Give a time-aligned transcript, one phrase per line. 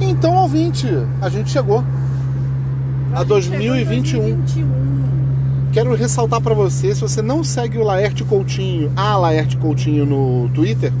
[0.00, 0.86] Então, ouvinte,
[1.20, 1.82] a gente chegou
[3.14, 4.20] a 2021.
[4.20, 5.00] 2021.
[5.72, 10.48] Quero ressaltar pra você, se você não segue o Laerte Coutinho, a Laerte Coutinho no
[10.50, 10.92] Twitter,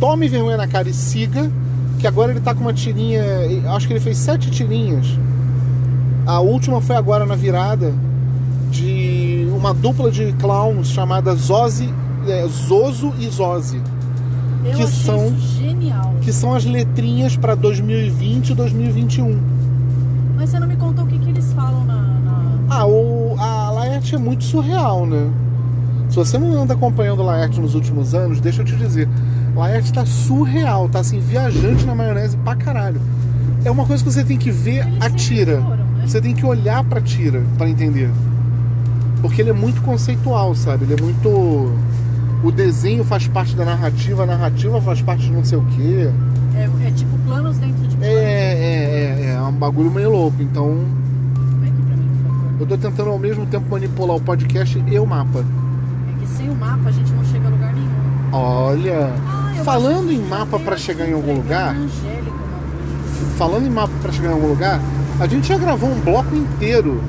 [0.00, 1.50] tome vergonha na cara e siga,
[1.98, 3.22] que agora ele tá com uma tirinha,
[3.76, 5.06] acho que ele fez sete tirinhas.
[6.26, 7.92] A última foi agora na virada
[9.62, 11.88] uma dupla de clowns chamada Zozi,
[12.26, 13.80] é, Zozo e Zozi,
[14.64, 16.14] Eu Que são- genial.
[16.20, 19.38] que são as letrinhas pra 2020 e 2021.
[20.36, 21.94] Mas você não me contou o que, que eles falam na.
[21.94, 25.30] na- Ah, o, a Laerte é muito surreal, né?
[26.10, 29.08] Se você não anda acompanhando o Laerte nos últimos anos, deixa eu te dizer,
[29.54, 33.00] Laerte tá surreal, tá assim, viajante na maionese pra caralho.
[33.64, 35.60] É uma coisa que você tem que ver Eles a tira.
[35.62, 36.04] foram, né?
[36.06, 38.10] Você tem que olhar pra tira pra entender.
[39.22, 40.84] Porque ele é muito conceitual, sabe?
[40.84, 41.28] Ele é muito.
[42.44, 46.10] O desenho faz parte da narrativa, a narrativa faz parte de não sei o quê.
[46.56, 48.18] É, é tipo planos dentro de É, planos.
[48.18, 50.42] é, é, é um bagulho meio louco.
[50.42, 50.84] Então,
[52.26, 52.50] favor.
[52.60, 55.38] eu tô tentando ao mesmo tempo manipular o podcast e o mapa.
[55.38, 57.88] É que sem o mapa a gente não chega a lugar nenhum.
[58.32, 61.76] Olha, Ah, falando em mapa acho chegar em algum lugar,
[63.36, 64.80] falando em mapa pra chegar em algum lugar,
[65.20, 67.00] a gente já gravou um bloco inteiro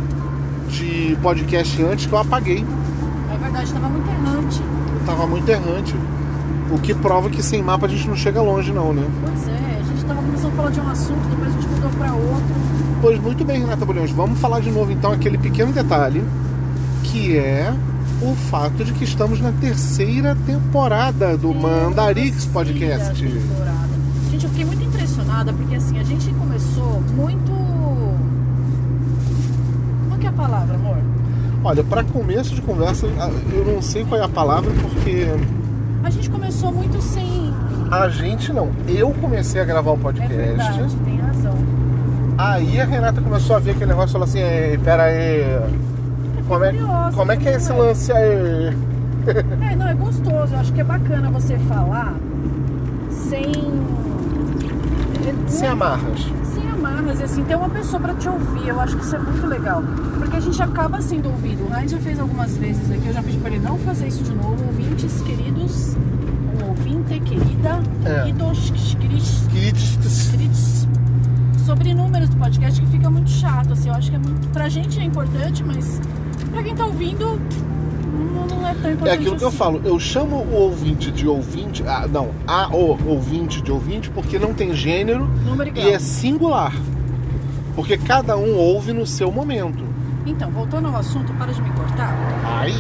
[0.74, 2.66] de podcast antes que eu apaguei.
[3.34, 4.62] É verdade, tava muito errante.
[5.00, 5.96] Eu tava muito errante.
[6.72, 9.08] O que prova que sem mapa a gente não chega longe não, né?
[9.24, 11.90] Pois é, a gente tava começando a falar de um assunto, depois a gente mudou
[11.92, 12.56] pra outro.
[13.02, 14.12] Pois muito bem, Renata Bolhões.
[14.12, 16.24] Vamos falar de novo então aquele pequeno detalhe
[17.04, 17.72] que é
[18.22, 23.24] o fato de que estamos na terceira temporada do Mandarix Terceira Podcast.
[23.24, 23.90] temporada.
[24.32, 27.52] Gente, eu fiquei muito impressionada porque assim, a gente começou muito.
[30.08, 30.98] Qual que é a palavra, amor?
[31.64, 33.08] Olha, para começo de conversa,
[33.54, 35.28] eu não sei qual é a palavra porque
[36.04, 37.54] A gente começou muito sem.
[37.90, 38.70] a gente não.
[38.88, 40.34] Eu comecei a gravar o É podcast.
[40.36, 41.54] verdade, tem razão.
[42.38, 45.44] Aí a Renata começou a ver aquele negócio e falou assim: Ei, pera aí.
[46.48, 47.78] Como é, curiosa, como é que é esse né?
[47.80, 48.78] lance aí?
[49.72, 50.54] É, não, é gostoso.
[50.54, 52.14] Eu acho que é bacana você falar
[53.10, 53.52] sem.
[55.48, 56.28] Sem amarras.
[57.06, 59.84] E assim, ter uma pessoa pra te ouvir, eu acho que isso é muito legal.
[60.18, 61.64] Porque a gente acaba sendo ouvido.
[61.70, 64.24] O Heinz já fez algumas vezes aqui, eu já pedi pra ele não fazer isso
[64.24, 64.64] de novo.
[64.66, 65.96] Ouvintes queridos,
[66.62, 68.22] um ouvinte querida, É.
[68.24, 70.28] queridos, queridos, Críticas.
[70.32, 70.88] queridos,
[71.66, 74.48] sobre números do podcast que fica muito chato, assim, eu acho que é muito.
[74.50, 76.02] Pra gente é importante, mas
[76.52, 77.40] pra quem tá ouvindo,
[78.64, 79.10] não, é tão importante.
[79.10, 79.58] É aquilo que eu assim.
[79.58, 84.40] falo, eu chamo o ouvinte de ouvinte, ah, não, a o ouvinte de ouvinte porque
[84.40, 85.30] não tem gênero
[85.76, 86.74] e é singular.
[87.76, 89.84] Porque cada um ouve no seu momento.
[90.26, 92.16] Então, voltando ao assunto, para de me cortar.
[92.60, 92.74] Aí,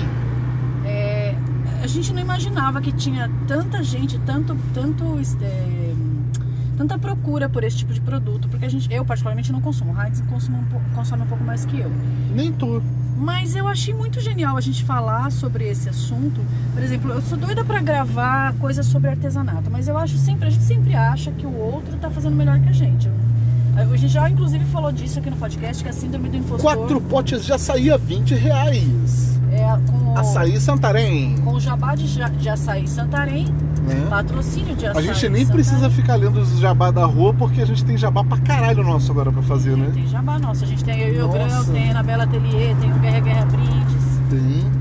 [0.85, 1.35] É,
[1.81, 5.93] a gente não imaginava que tinha tanta gente, tanto, tanto, é,
[6.77, 10.01] tanta procura por esse tipo de produto, porque a gente, eu particularmente não consumo, o
[10.01, 11.91] Heinz consome um, pouco- consome um pouco mais que eu.
[12.35, 12.81] nem tu.
[13.17, 16.41] Mas eu achei muito genial a gente falar sobre esse assunto.
[16.73, 20.49] Por exemplo, eu sou doida pra gravar coisas sobre artesanato, mas eu acho sempre, a
[20.49, 23.09] gente sempre acha que o outro tá fazendo melhor que a gente.
[23.75, 26.59] A gente já inclusive falou disso aqui no podcast, que é a síndrome do impostor.
[26.61, 29.39] Quatro potes de açaí a 20 reais.
[29.55, 31.35] É, com, o- Açaí Santarém.
[31.43, 33.45] com o jabá de, de açaí Santarém,
[33.87, 34.07] Né?
[34.09, 35.63] patrocínio de A açaí gente nem Santarém.
[35.65, 39.11] precisa ficar lendo os jabá da rua porque a gente tem jabá pra caralho nosso
[39.11, 39.89] agora pra fazer, né?
[39.93, 41.29] Tem jabá nossa, a gente tem eu e o.
[41.29, 44.03] Grãos, tem a Anabela Atelier, tem o Guerra Guerra Brindes.
[44.29, 44.71] Tem.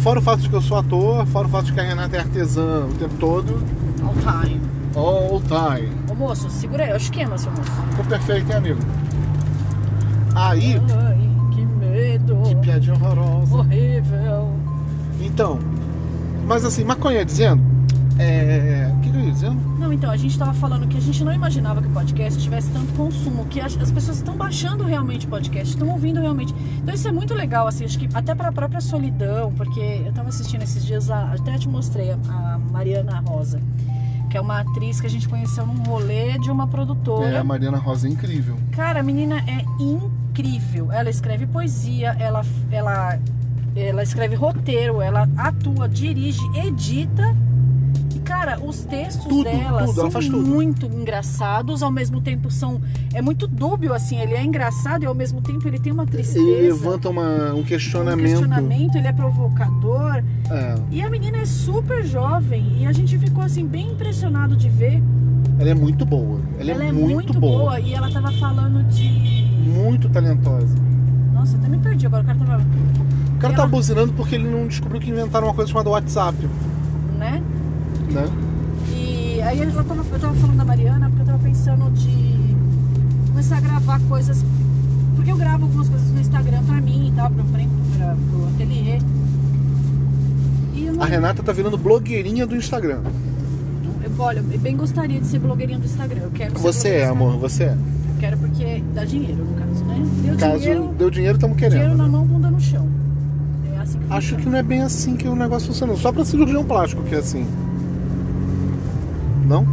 [0.00, 2.16] Fora o fato de que eu sou ator, fora o fato de que a Renata
[2.16, 3.62] é artesã o tempo todo.
[4.02, 4.60] All time.
[4.94, 5.90] All time.
[6.10, 7.70] Ô moço, segura aí, é o esquema, seu moço.
[7.90, 8.80] Ficou perfeito, hein, amigo?
[10.34, 11.23] Aí, Ai,
[12.32, 12.48] que medo.
[12.48, 13.56] que piadinha horrorosa.
[13.56, 14.50] Horrível.
[15.20, 15.58] Então,
[16.46, 17.62] mas assim, maconha dizendo,
[18.18, 18.92] é.
[18.96, 19.60] O que, que eu ia dizendo?
[19.78, 22.70] Não, então, a gente tava falando que a gente não imaginava que o podcast tivesse
[22.70, 26.54] tanto consumo, que as, as pessoas estão baixando realmente o podcast, estão ouvindo realmente.
[26.78, 30.28] Então isso é muito legal, assim, acho que até pra própria solidão, porque eu tava
[30.28, 33.60] assistindo esses dias, a, até te mostrei, a, a Mariana Rosa,
[34.30, 37.26] que é uma atriz que a gente conheceu num rolê de uma produtora.
[37.26, 38.56] É, a Mariana Rosa é incrível.
[38.72, 40.23] Cara, a menina é incrível.
[40.92, 43.18] Ela escreve poesia, ela, ela,
[43.76, 47.34] ela escreve roteiro, ela atua, dirige, edita.
[48.14, 52.80] E, cara, os textos Tudo, dela tudo, ela são muito engraçados, ao mesmo tempo são.
[53.12, 54.18] É muito dúbio, assim.
[54.20, 56.38] Ele é engraçado e ao mesmo tempo ele tem uma tristeza.
[56.38, 58.26] Ele levanta uma, um um questionamento.
[58.26, 60.22] questionamento, ele é provocador.
[60.50, 64.68] É, E a menina é super jovem e a gente ficou assim bem impressionado de
[64.68, 65.02] ver.
[65.58, 66.40] ela é muito boa.
[66.58, 67.80] Ela, é, muito, boa.
[67.80, 70.74] e ela tava falando de Muito talentosa.
[71.32, 72.62] Nossa, até me perdi agora, o cara tava.
[72.62, 76.36] O cara tá ela- buzinando porque ele não descobriu que inventaram uma coisa chamada WhatsApp,
[77.18, 77.42] né?
[78.10, 78.28] né?
[78.94, 82.56] E aí ela tava, eu tava falando da Mariana porque eu tava pensando de
[83.28, 84.44] começar a gravar coisas.
[85.16, 87.64] Porque eu gravo algumas coisas no Instagram pra mim e tal, pra, pra,
[87.98, 88.98] pra, pro ateliê.
[90.76, 93.00] Eu não, A Renata tá virando blogueirinha do Instagram.
[94.02, 96.22] eu, olha, eu bem gostaria de ser blogueirinha do Instagram.
[96.22, 97.76] Eu quero Você é, amor, você é.
[98.20, 100.02] Quero porque dá dinheiro, no caso, né?
[100.22, 101.72] Deu Caso dinheiro, deu dinheiro, estamos querendo.
[101.72, 102.10] dinheiro na né?
[102.10, 102.88] mão, bunda no chão.
[103.74, 105.94] É assim que Acho que não é bem assim que o negócio funciona.
[105.96, 107.46] Só pra cirurgião plástico que é assim.
[109.46, 109.66] Não?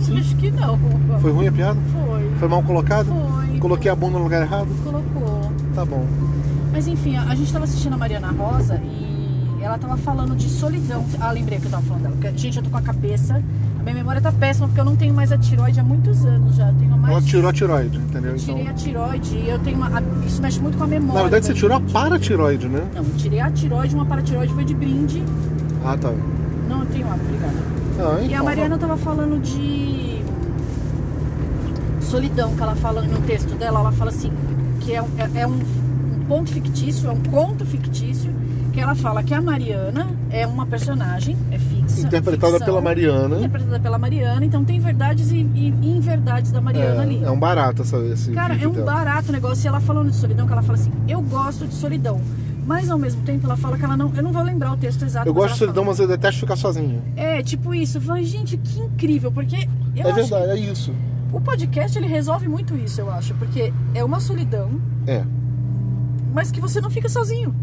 [0.00, 0.18] Sim.
[0.18, 0.78] Acho que não.
[1.20, 1.80] Foi ruim a piada?
[1.92, 2.30] Foi.
[2.38, 3.06] Foi mal colocado?
[3.06, 3.58] Foi.
[3.58, 4.68] Coloquei a bunda no lugar errado?
[4.84, 5.50] Colocou.
[5.74, 6.06] Tá bom.
[6.72, 11.04] Mas enfim, a, gente tava assistindo a Mariana Rosa e ela tava falando de solidão.
[11.18, 12.14] Ah, lembrei que eu tava falando dela.
[12.20, 13.42] Porque, gente, eu tô com a cabeça.
[13.86, 16.68] Minha memória tá péssima porque eu não tenho mais a tiroide há muitos anos já.
[16.70, 17.12] Eu tenho mais.
[17.14, 18.32] Ela tirou a tiroide, entendeu?
[18.32, 20.02] Eu tirei Então, a tiroide e eu tenho uma.
[20.26, 21.14] Isso mexe muito com a memória.
[21.14, 22.84] na verdade, você tirou a paratiroide, né?
[22.96, 25.22] Não, tirei a tiroide, uma paratiroide foi de brinde.
[25.84, 26.12] Ah, tá.
[26.68, 27.54] Não, eu tenho uma, obrigada.
[28.00, 30.20] Ah, E então, a Mariana tava falando de
[32.00, 34.32] solidão, que ela fala no texto dela, ela fala assim,
[34.80, 38.32] que é é, é um, um ponto fictício, é um conto fictício,
[38.76, 42.06] que ela fala que a Mariana é uma personagem, é fixa.
[42.06, 43.36] Interpretada ficção, pela Mariana.
[43.38, 47.24] Interpretada pela Mariana, então tem verdades e, e inverdades da Mariana ali.
[47.24, 48.84] É, é um barato essa, esse Cara, é um dela.
[48.84, 49.64] barato o negócio.
[49.64, 52.20] E ela falando de solidão, que ela fala assim, eu gosto de solidão.
[52.66, 54.12] Mas ao mesmo tempo ela fala que ela não.
[54.14, 55.26] Eu não vou lembrar o texto exato.
[55.26, 57.00] Eu gosto de solidão, mas eu detesto ficar sozinho.
[57.14, 57.96] fala- É, tipo isso.
[57.96, 60.92] Eu falei, gente, que incrível, porque eu é verdade, é isso.
[61.32, 63.32] o podcast ele resolve muito isso, eu acho.
[63.36, 64.68] Porque é uma solidão,
[65.06, 65.24] É.
[66.34, 67.54] mas que você não fica sozinho.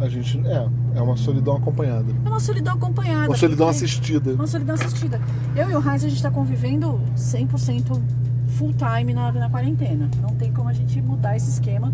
[0.00, 0.38] A gente.
[0.46, 0.68] É.
[0.96, 2.06] É uma solidão acompanhada.
[2.24, 3.28] É uma solidão acompanhada.
[3.28, 4.32] Uma solidão porque- assistida.
[4.34, 5.20] Uma solidão assistida.
[5.56, 8.00] Eu e o Heinz, a gente tá convivendo 100%
[8.48, 10.08] full time na, na quarentena.
[10.20, 11.92] Não tem como a gente mudar esse esquema.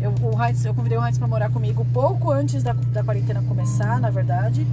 [0.00, 3.42] Eu, o Heinz, eu convidei o Heinz para morar comigo pouco antes da, da quarentena
[3.42, 4.66] começar, na verdade.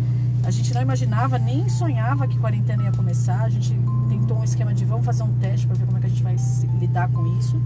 [0.45, 3.43] A gente não imaginava, nem sonhava que quarentena ia começar.
[3.43, 3.75] A gente
[4.07, 6.23] tentou um esquema de vamos fazer um teste para ver como é que a gente
[6.23, 7.59] vai se- lidar com isso.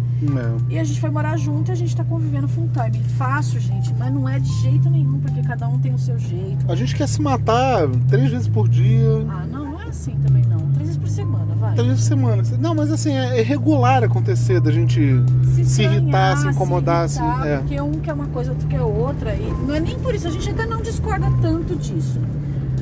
[0.69, 0.73] É.
[0.75, 3.03] E a gente foi morar junto e a gente tá convivendo full time.
[3.17, 6.69] Fácil, gente, mas não é de jeito nenhum, porque cada um tem o seu jeito.
[6.71, 9.25] A gente quer se matar três vezes por dia.
[9.29, 10.59] Ah, não, não é assim também não.
[10.71, 11.73] Três vezes por semana, vai.
[11.73, 12.43] Três vezes por semana.
[12.59, 14.99] Não, mas assim, é é regular acontecer da gente
[15.53, 17.21] se, estranhar, irritar, se incomodar, se se.
[17.21, 17.57] irritar, é.
[17.59, 19.33] Porque um quer uma coisa, outro quer outra.
[19.35, 22.19] E não é nem por isso, a gente até não discorda tanto disso.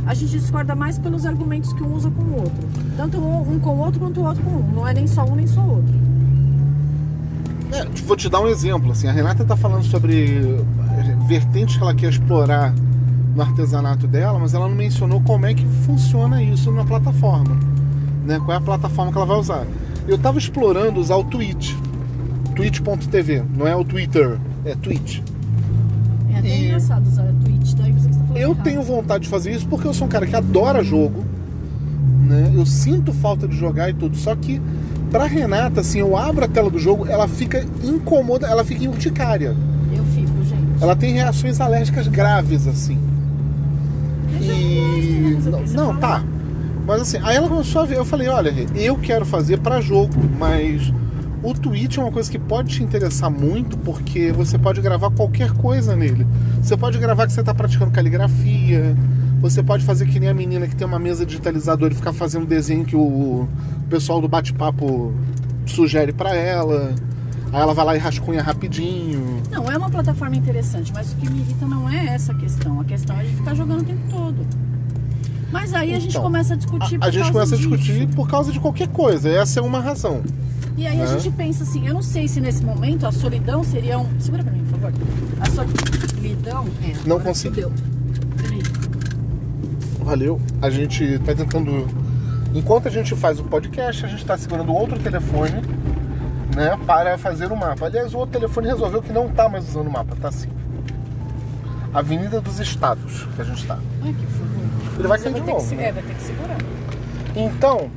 [0.07, 2.67] A gente discorda mais pelos argumentos que um usa com o outro.
[2.95, 4.71] Tanto um com o outro quanto o outro com um.
[4.73, 5.93] Não é nem só um nem só outro.
[7.73, 8.91] É, vou te dar um exemplo.
[8.91, 12.73] Assim, a Renata tá falando sobre eh, vertentes que ela quer explorar
[13.35, 17.57] no artesanato dela, mas ela não mencionou como é que funciona isso na plataforma.
[18.25, 18.39] Né?
[18.39, 19.65] Qual é a plataforma que ela vai usar.
[20.07, 21.73] Eu tava explorando usar o Twitch.
[22.55, 25.19] Twitch.tv, não é o Twitter, é Twitch.
[26.33, 29.29] É até E- engraçado usar a Twitch, daí você está falando Eu tenho vontade de
[29.29, 31.23] fazer isso porque eu sou um cara que adora jogo,
[32.27, 32.51] né?
[32.53, 34.15] Eu sinto falta de jogar e tudo.
[34.17, 34.61] Só que
[35.11, 38.87] pra Renata, assim, eu abro a tela do jogo, ela fica incômoda, ela fica em
[38.87, 39.55] urticária.
[39.95, 40.81] Eu fico, gente.
[40.83, 42.99] Ela tem reações alérgicas graves, assim.
[44.33, 45.37] Mas E.
[45.49, 45.67] gosto, né?
[45.73, 46.23] Não, não, tá.
[46.85, 50.13] Mas assim, aí ela começou a ver, eu falei, olha, eu quero fazer pra jogo,
[50.39, 50.93] mas
[51.49, 55.51] o Twitch é uma coisa que pode te interessar muito, porque você pode gravar qualquer
[55.53, 56.25] coisa nele.
[56.61, 58.95] Você pode gravar que você tá praticando caligrafia,
[59.39, 62.45] você pode fazer que nem a menina que tem uma mesa digitalizadora e ficar fazendo
[62.45, 63.47] desenho que o
[63.89, 65.13] pessoal do bate-papo
[65.65, 66.93] sugere pra ela.
[67.53, 69.41] Aí ela vai lá e rascunha rapidinho.
[69.49, 72.81] Não, é uma plataforma interessante, mas o que me irrita não é essa questão.
[72.81, 74.35] A questão é de ficar jogando o tempo todo.
[75.49, 78.15] Mas aí a gente Então, começa a discutir A, a gente começa a discutir disso.
[78.17, 79.29] por causa de qualquer coisa.
[79.29, 80.21] Essa é uma razão.
[80.77, 81.19] E aí a né?
[81.19, 84.07] gente pensa assim, eu não sei se nesse momento a solidão seria um.
[84.19, 84.93] Segura pra mim, por favor.
[85.41, 86.65] A solidão.
[86.83, 87.55] É, Não consigo.
[87.55, 88.61] Peraí.
[89.99, 90.39] Valeu.
[90.61, 91.87] A gente tá tentando.
[92.53, 95.61] Enquanto a gente faz o podcast, a gente tá segurando outro telefone,
[96.55, 96.77] né?
[96.85, 97.87] Para fazer o mapa.
[97.87, 100.47] Aliás, o outro telefone resolveu que não tá mais usando o mapa, tá assim.
[101.91, 103.79] Avenida dos Estados que a gente tá.
[104.03, 104.47] Ai, que favor.
[104.99, 105.87] Ele vai Mas cair de novo, né?
[105.87, 106.57] É, vai ter que segurar.
[107.35, 107.89] Então,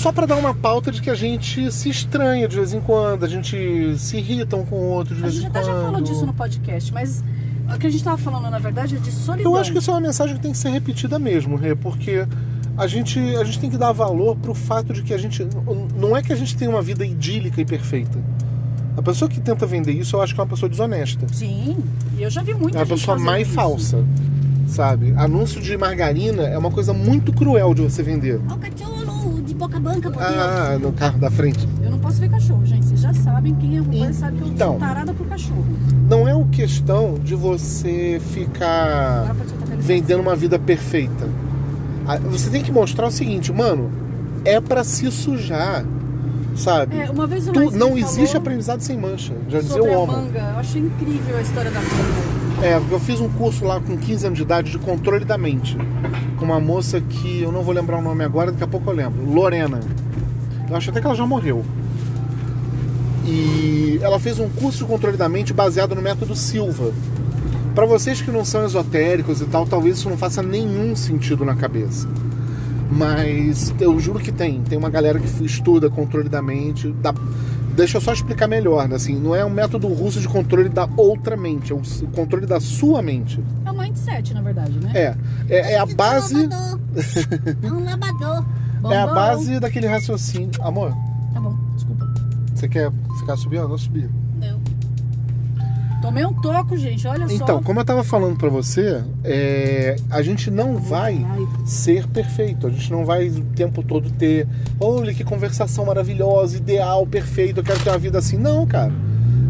[0.00, 3.24] só para dar uma pauta de que a gente se estranha de vez em quando,
[3.24, 5.74] a gente se irrita um com o outro de A vez gente em até quando.
[5.76, 7.22] já falou disso no podcast, mas
[7.74, 9.52] o que a gente tava falando, na verdade, é de solidão.
[9.52, 12.26] Eu acho que isso é uma mensagem que tem que ser repetida mesmo, Rê, porque
[12.76, 15.46] a gente, a gente tem que dar valor pro fato de que a gente.
[15.96, 18.18] Não é que a gente tem uma vida idílica e perfeita.
[18.96, 21.26] A pessoa que tenta vender isso, eu acho que é uma pessoa desonesta.
[21.32, 21.76] Sim,
[22.18, 23.52] eu já vi muita É uma gente pessoa má e isso.
[23.52, 24.04] falsa.
[24.66, 25.12] Sabe?
[25.16, 28.38] Anúncio de margarina é uma coisa muito cruel de você vender.
[28.38, 28.44] De
[29.60, 31.68] boca branca, por Ah, no carro da frente.
[31.82, 32.86] Eu não posso ver cachorro, gente.
[32.86, 34.70] Vocês já sabem, quem acompanha E- sabe que eu então.
[34.72, 35.64] sou tarada por cachorro.
[36.08, 39.34] Não é uma questão de você ficar
[39.78, 41.28] vendendo uma vida perfeita.
[42.06, 43.90] Ah, Você tem que mostrar o seguinte, mano,
[44.44, 45.84] é pra se sujar,
[46.56, 46.98] sabe?
[46.98, 50.16] É, uma vez o Tu- não existe falou aprendizado sem mancha, já dizia o homem.
[50.16, 50.38] manga.
[50.54, 52.39] Eu acho incrível a história da manga.
[52.62, 55.78] É, eu fiz um curso lá com 15 anos de idade de controle da mente.
[56.38, 58.94] Com uma moça que eu não vou lembrar o nome agora, daqui a pouco eu
[58.94, 59.24] lembro.
[59.24, 59.80] Lorena.
[60.68, 61.64] Eu acho até que ela já morreu.
[63.24, 66.92] E ela fez um curso de controle da mente baseado no método Silva.
[67.74, 71.54] Para vocês que não são esotéricos e tal, talvez isso não faça nenhum sentido na
[71.54, 72.06] cabeça.
[72.90, 74.60] Mas eu juro que tem.
[74.62, 76.88] Tem uma galera que estuda controle da mente.
[76.88, 77.14] Da...
[77.80, 78.86] Deixa eu só explicar melhor.
[78.86, 78.96] né?
[78.96, 81.80] Assim, não é um método russo de controle da outra mente, é o
[82.14, 83.42] controle da sua mente.
[83.64, 84.92] É o mindset, na verdade, né?
[84.94, 85.16] É,
[85.48, 86.46] é, é a base,
[87.62, 88.44] É um lavador.
[88.82, 90.50] Bom, é a base daquele raciocínio.
[90.62, 90.92] Amor,
[91.32, 92.06] Tá bom, desculpa.
[92.54, 93.66] você quer ficar subindo?
[93.66, 94.10] Não subir.
[96.00, 97.34] Tomei um toco, gente, olha só.
[97.34, 102.66] Então, como eu tava falando pra você, é, a gente não vai Ai, ser perfeito.
[102.66, 104.48] A gente não vai o tempo todo ter,
[104.80, 108.38] olha que conversação maravilhosa, ideal, perfeito, eu quero ter uma vida assim.
[108.38, 108.92] Não, cara.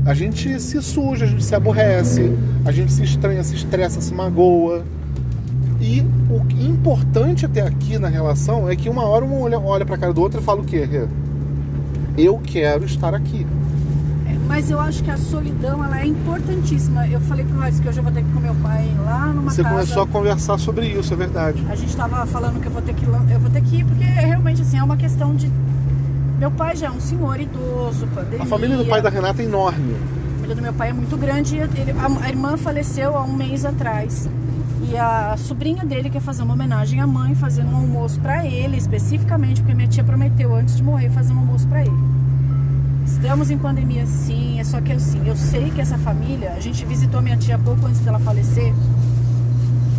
[0.05, 2.33] A gente se suja, a gente se aborrece,
[2.65, 4.85] a gente se estranha, se estressa, se magoa.
[5.81, 9.97] E o importante até aqui na relação é que uma hora um olha, olha pra
[9.97, 10.87] cara do outro e fala o quê?
[12.19, 13.47] Eu quero estar aqui.
[14.51, 17.07] Mas eu acho que a solidão ela é importantíssima.
[17.07, 19.27] Eu falei pro Raíssa que hoje eu vou ter que ir com meu pai lá
[19.27, 19.75] numa Você casa.
[19.77, 21.65] começou a conversar sobre isso, é verdade.
[21.71, 24.03] A gente tava falando que eu vou ter que eu vou ter que ir porque
[24.05, 25.49] realmente assim é uma questão de
[26.39, 28.43] meu pai já é um senhor idoso, pandemia.
[28.43, 29.95] A família do pai da Renata é enorme.
[29.95, 31.55] A família do meu pai é muito grande.
[31.57, 34.29] e ele- a, a irmã faleceu há um mês atrás.
[34.91, 38.77] E a sobrinha dele quer fazer uma homenagem à mãe, fazendo um almoço pra ele,
[38.77, 41.93] especificamente, porque minha tia prometeu antes de morrer fazer um almoço pra ele.
[43.11, 44.61] Estamos em pandemia, sim.
[44.61, 47.85] É só que assim, eu sei que essa família, a gente visitou minha tia pouco
[47.87, 48.73] antes dela falecer.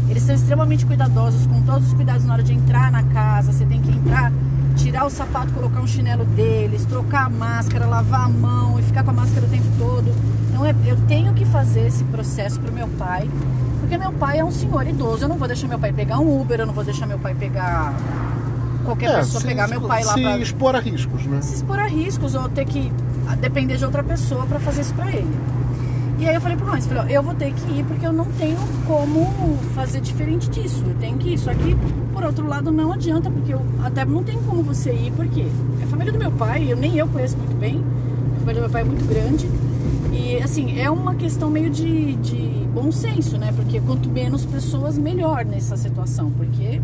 [0.09, 3.51] Eles são extremamente cuidadosos, com todos os cuidados na hora de entrar na casa.
[3.51, 4.31] Você tem que entrar,
[4.75, 9.03] tirar o sapato, colocar um chinelo deles, trocar a máscara, lavar a mão e ficar
[9.03, 10.11] com a máscara o tempo todo.
[10.49, 13.29] Então é, eu tenho que fazer esse processo pro meu pai,
[13.81, 15.25] porque meu pai é um senhor idoso.
[15.25, 17.35] Eu não vou deixar meu pai pegar um Uber, eu não vou deixar meu pai
[17.35, 17.93] pegar
[18.81, 21.41] qualquer pessoa se- pegar meu pai lá se pra expor a riscos, né?
[21.41, 22.91] se expor a riscos ou ter que
[23.39, 25.27] depender de outra pessoa pra fazer isso pra ele.
[26.19, 28.25] E aí eu falei pro falei, ó, eu vou ter que ir porque eu não
[28.25, 30.83] tenho como fazer diferente disso.
[30.85, 31.37] Eu tenho que ir.
[31.39, 31.75] Só que,
[32.13, 35.47] por outro lado, não adianta, porque eu até não tem como você ir, porque
[35.83, 37.83] a família do meu pai, eu nem eu conheço muito bem,
[38.35, 39.49] a família do meu pai é muito grande.
[40.13, 43.51] E assim, é uma questão meio de, de bom senso, né?
[43.55, 46.29] Porque quanto menos pessoas, melhor nessa situação.
[46.37, 46.79] Porque,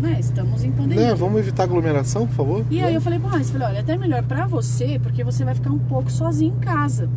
[0.00, 1.08] né, estamos em pandemia.
[1.08, 2.66] Né, Vamos evitar aglomeração, por favor?
[2.70, 5.54] E aí eu falei pro Hans, falei, olha, até melhor pra você, porque você vai
[5.54, 7.08] ficar um pouco sozinho em casa.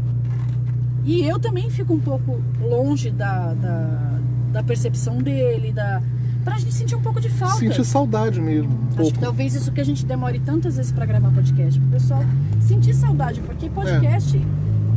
[1.05, 4.19] E eu também fico um pouco longe da, da,
[4.51, 6.01] da percepção dele, da.
[6.43, 7.57] Pra gente sentir um pouco de falta.
[7.57, 8.71] Sentir saudade mesmo.
[8.71, 9.13] Um Acho pouco.
[9.13, 12.23] que talvez isso que a gente demore tantas vezes pra gravar podcast, pro pessoal
[12.61, 14.39] sentir saudade, porque podcast,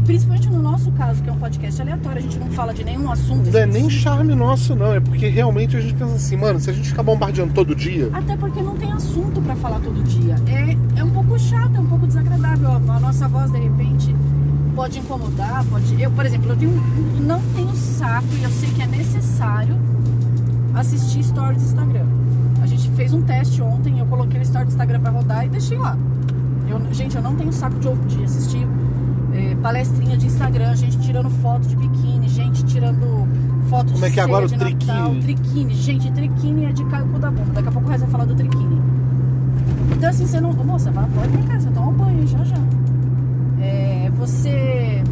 [0.04, 3.11] principalmente no nosso caso, que é um podcast aleatório, a gente não fala de nenhum
[3.11, 3.50] assunto.
[3.50, 4.92] Não é nem charme nosso, não.
[4.92, 8.11] É porque realmente a gente pensa assim, mano, se a gente ficar bombardeando todo dia.
[8.12, 10.37] Até porque não tem assunto pra falar todo dia.
[10.47, 12.71] É, é um pouco chato, é um pouco desagradável.
[12.71, 14.14] A nossa voz, de repente,
[14.75, 16.00] pode incomodar, pode.
[16.00, 16.73] Eu, por exemplo, eu tenho,
[17.21, 19.76] não tenho saco e eu sei que é necessário
[20.75, 22.06] assistir stories do Instagram.
[22.61, 25.49] A gente fez um teste ontem, eu coloquei o story do Instagram pra rodar e
[25.49, 25.97] deixei lá.
[26.68, 28.66] Eu, gente, eu não tenho saco de, de assistir
[29.34, 33.26] eh, palestrinha de Instagram, gente tirando foto de biquíni, gente tirando
[33.68, 34.74] foto de Como é que é ceia agora o de Natal,
[35.10, 35.22] triquini?
[35.22, 35.74] triquini.
[35.74, 37.52] Gente, triquini é de cair o cu da bunda.
[37.52, 38.80] Daqui a pouco o Raiz vai falar do triquini.
[39.96, 40.52] Então assim, você não.
[40.52, 42.56] Moça, vai, pode cá, você toma um banho já já.
[43.60, 45.02] É, você.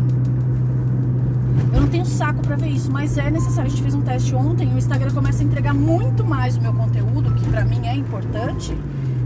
[1.73, 3.67] Eu não tenho saco pra ver isso, mas é necessário.
[3.67, 6.73] A gente fez um teste ontem, o Instagram começa a entregar muito mais o meu
[6.73, 8.77] conteúdo, que pra mim é importante,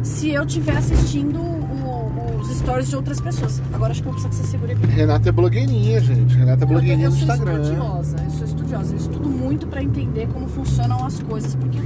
[0.02, 2.03] se eu estiver assistindo o-
[2.40, 3.60] os stories de outras pessoas.
[3.72, 4.86] Agora acho que eu preciso que você segure aqui.
[4.86, 6.34] Renata é blogueirinha, gente.
[6.36, 7.62] Renata é Eu, blogueirinha eu no sou Instagram.
[7.62, 11.78] estudiosa, eu sou estudiosa, eu estudo muito pra entender como funcionam as coisas, porque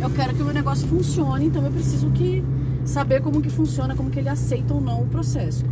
[0.00, 2.44] eu quero que o meu negócio funcione, então eu preciso que
[2.84, 5.64] saber como que funciona, como que ele aceita ou não o processo.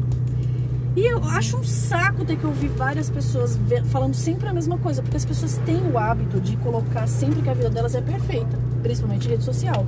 [0.97, 5.01] E eu acho um saco ter que ouvir várias pessoas falando sempre a mesma coisa,
[5.01, 8.59] porque as pessoas têm o hábito de colocar sempre que a vida delas é perfeita,
[8.83, 9.87] principalmente em rede social.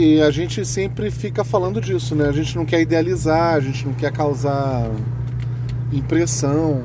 [0.00, 2.28] E a gente sempre fica falando disso, né?
[2.28, 4.88] A gente não quer idealizar, a gente não quer causar
[5.92, 6.84] impressão.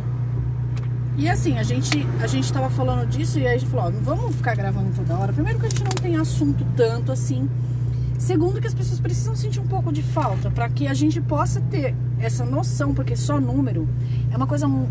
[1.16, 3.92] E assim, a gente, a gente tava falando disso e aí a gente falou, ó,
[3.92, 5.32] não vamos ficar gravando toda hora.
[5.32, 7.48] Primeiro que a gente não tem assunto tanto assim.
[8.18, 11.62] Segundo, que as pessoas precisam sentir um pouco de falta para que a gente possa
[11.62, 13.88] ter essa noção, porque só número
[14.32, 14.90] é uma coisa muito.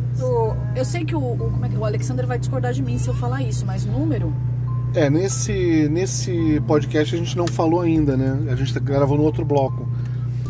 [0.77, 3.09] Eu sei que o, o, como é que- o Alexander vai discordar de mim se
[3.09, 4.33] eu falar isso, mas número.
[4.95, 8.53] É, nesse, nesse podcast a gente não falou ainda, né?
[8.53, 9.89] A gente gravou no outro bloco.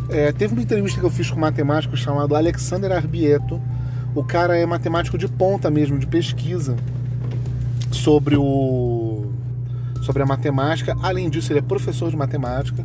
[0.09, 3.61] É, teve uma entrevista que eu fiz com um matemático chamado Alexander Arbieto.
[4.15, 6.77] O cara é matemático de ponta mesmo, de pesquisa
[7.91, 9.27] sobre o
[10.03, 10.97] sobre a matemática.
[11.01, 12.85] Além disso, ele é professor de matemática.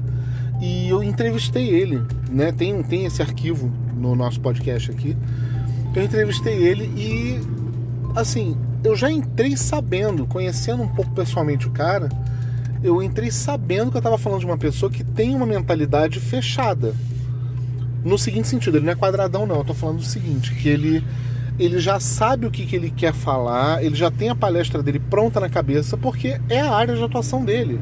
[0.61, 2.51] E eu entrevistei ele, né?
[2.51, 5.17] Tem, tem esse arquivo no nosso podcast aqui.
[5.95, 7.41] Eu entrevistei ele e
[8.15, 12.09] assim, eu já entrei sabendo, conhecendo um pouco pessoalmente o cara,
[12.83, 16.93] eu entrei sabendo que eu tava falando de uma pessoa que tem uma mentalidade fechada.
[18.03, 21.03] No seguinte sentido, ele não é quadradão não, eu tô falando do seguinte, que ele
[21.59, 24.99] ele já sabe o que, que ele quer falar, ele já tem a palestra dele
[24.99, 27.79] pronta na cabeça, porque é a área de atuação dele.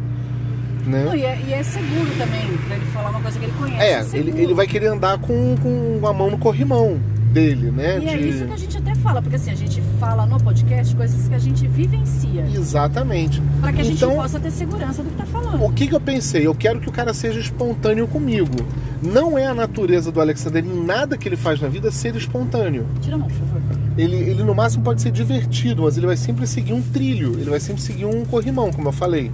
[0.85, 1.03] Né?
[1.03, 3.83] Não, e, é, e é seguro também, pra ele falar uma coisa que ele conhece.
[3.83, 4.29] É, seguro.
[4.29, 7.01] ele, ele vai querer andar com, com a mão no corrimão
[7.35, 7.99] dele, né?
[7.99, 10.39] E é de- isso que a gente até fala, porque assim, a gente fala no
[10.39, 12.45] podcast coisas que a gente vivencia.
[12.55, 13.41] Exatamente.
[13.59, 15.61] Pra que a gente então, possa ter segurança do que tá falando.
[15.63, 16.47] o que, que eu pensei?
[16.47, 18.55] Eu quero que o cara seja espontâneo comigo.
[19.03, 22.87] Não é a natureza do Alexander em nada que ele faz na vida ser espontâneo.
[23.01, 23.61] Tira a mão, por favor.
[23.97, 27.49] Ele, ele no máximo pode ser divertido, mas ele vai sempre seguir um trilho, ele
[27.49, 29.31] vai sempre seguir um corrimão, como eu falei.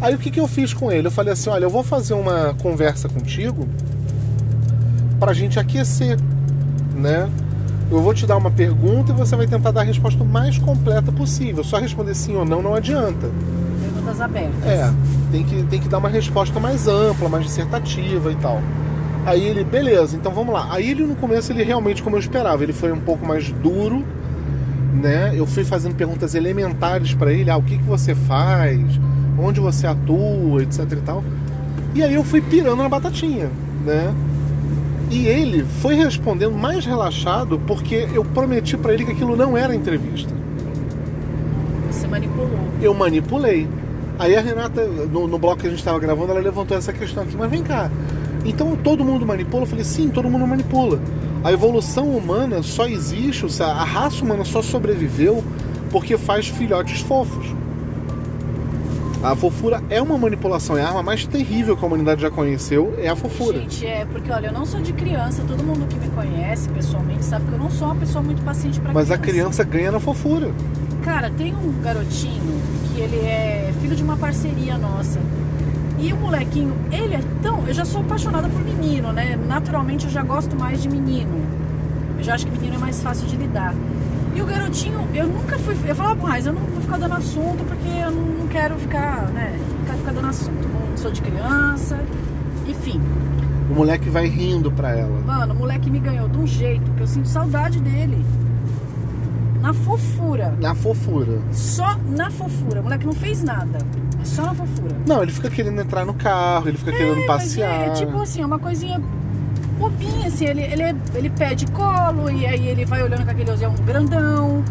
[0.00, 1.08] Aí o que, que eu fiz com ele?
[1.08, 3.68] Eu falei assim: olha, eu vou fazer uma conversa contigo
[5.20, 6.16] pra gente aquecer,
[6.98, 7.30] né?
[7.90, 11.10] Eu vou te dar uma pergunta e você vai tentar dar a resposta mais completa
[11.10, 11.64] possível.
[11.64, 13.30] Só responder sim ou não não adianta.
[13.80, 14.66] Perguntas abertas.
[14.66, 14.92] É,
[15.32, 18.60] tem que, tem que dar uma resposta mais ampla, mais dissertativa e tal.
[19.24, 20.68] Aí ele, beleza, então vamos lá.
[20.70, 24.04] Aí ele no começo, ele realmente, como eu esperava, ele foi um pouco mais duro,
[24.92, 25.32] né?
[25.34, 28.80] Eu fui fazendo perguntas elementares pra ele, ah, o que, que você faz,
[29.38, 31.24] onde você atua, etc e tal.
[31.94, 33.50] E aí eu fui pirando na batatinha,
[33.84, 34.14] né?
[35.10, 39.74] E ele foi respondendo mais relaxado porque eu prometi pra ele que aquilo não era
[39.74, 40.32] entrevista
[41.90, 42.50] Você manipulou.
[42.82, 43.68] eu manipulei.
[44.18, 47.22] Aí a Renata, no, no bloco que a gente estava gravando, ela levantou essa questão
[47.22, 47.90] aqui, mas vem cá.
[48.44, 49.62] Então todo mundo manipula?
[49.62, 51.00] Eu falei, sim, todo mundo manipula.
[51.44, 55.42] A evolução humana só existe, a raça humana só sobreviveu
[55.90, 57.46] porque faz filhotes fofos.
[59.22, 62.94] A fofura é uma manipulação, é a arma mais terrível que a humanidade já conheceu,
[62.98, 63.58] é a fofura.
[63.58, 67.24] Gente, é porque, olha, eu não sou de criança, todo mundo que me conhece pessoalmente
[67.24, 69.98] sabe que eu não sou uma pessoa muito paciente pra Mas a criança ganha na
[69.98, 70.52] fofura.
[71.02, 72.62] Cara, tem um garotinho
[72.94, 75.18] que ele é filho de uma parceria nossa.
[75.98, 77.66] E o molequinho, ele é tão.
[77.66, 79.36] Eu já sou apaixonada por menino, né?
[79.48, 81.44] Naturalmente eu já gosto mais de menino.
[82.16, 83.74] Eu já acho que menino é mais fácil de lidar.
[84.38, 85.76] E o garotinho, eu nunca fui.
[85.84, 89.58] Eu falava, mas eu não vou ficar dando assunto porque eu não, quero ficar, né?
[89.80, 90.68] Não quero ficar dando assunto.
[90.68, 91.98] Não sou de criança.
[92.64, 93.00] Enfim.
[93.68, 95.20] O moleque vai rindo pra ela.
[95.26, 98.24] Mano, o moleque me ganhou de um jeito que eu sinto saudade dele.
[99.60, 100.54] Na fofura.
[100.60, 101.40] Na fofura.
[101.50, 102.78] Só na fofura.
[102.78, 103.78] O moleque não fez nada.
[104.22, 104.94] É só na fofura.
[105.04, 107.72] Não, ele fica querendo entrar no carro, ele fica querendo Mas passear.
[107.72, 109.02] é, é tipo assim, é uma coisinha
[109.78, 110.46] bobinha, assim.
[110.46, 110.82] Ele, ele,
[111.14, 114.62] ele pede colo e aí ele vai olhando com aquele olhão grandão.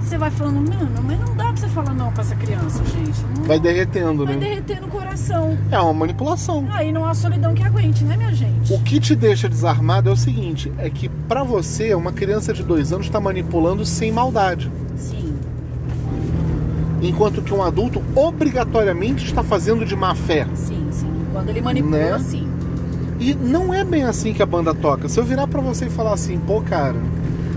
[0.00, 3.22] Você vai falando, mano, mas não dá pra você falar não pra essa criança, gente.
[3.36, 4.40] Não, Vai derretendo, vai né?
[4.40, 5.56] derreter no coração.
[5.70, 6.66] É uma manipulação.
[6.72, 8.72] Aí não há solidão que aguente, né, minha gente?
[8.72, 12.64] O que te deixa desarmado é o seguinte: é que pra você, uma criança de
[12.64, 14.68] dois anos está manipulando sem maldade.
[14.96, 15.32] Sim.
[17.02, 20.46] Enquanto que um adulto obrigatoriamente está fazendo de má fé.
[20.54, 21.10] Sim, sim.
[21.32, 22.18] Quando ele manipula, Né?
[22.18, 22.49] sim.
[23.20, 25.06] E não é bem assim que a banda toca.
[25.08, 26.96] Se eu virar pra você e falar assim, pô, cara,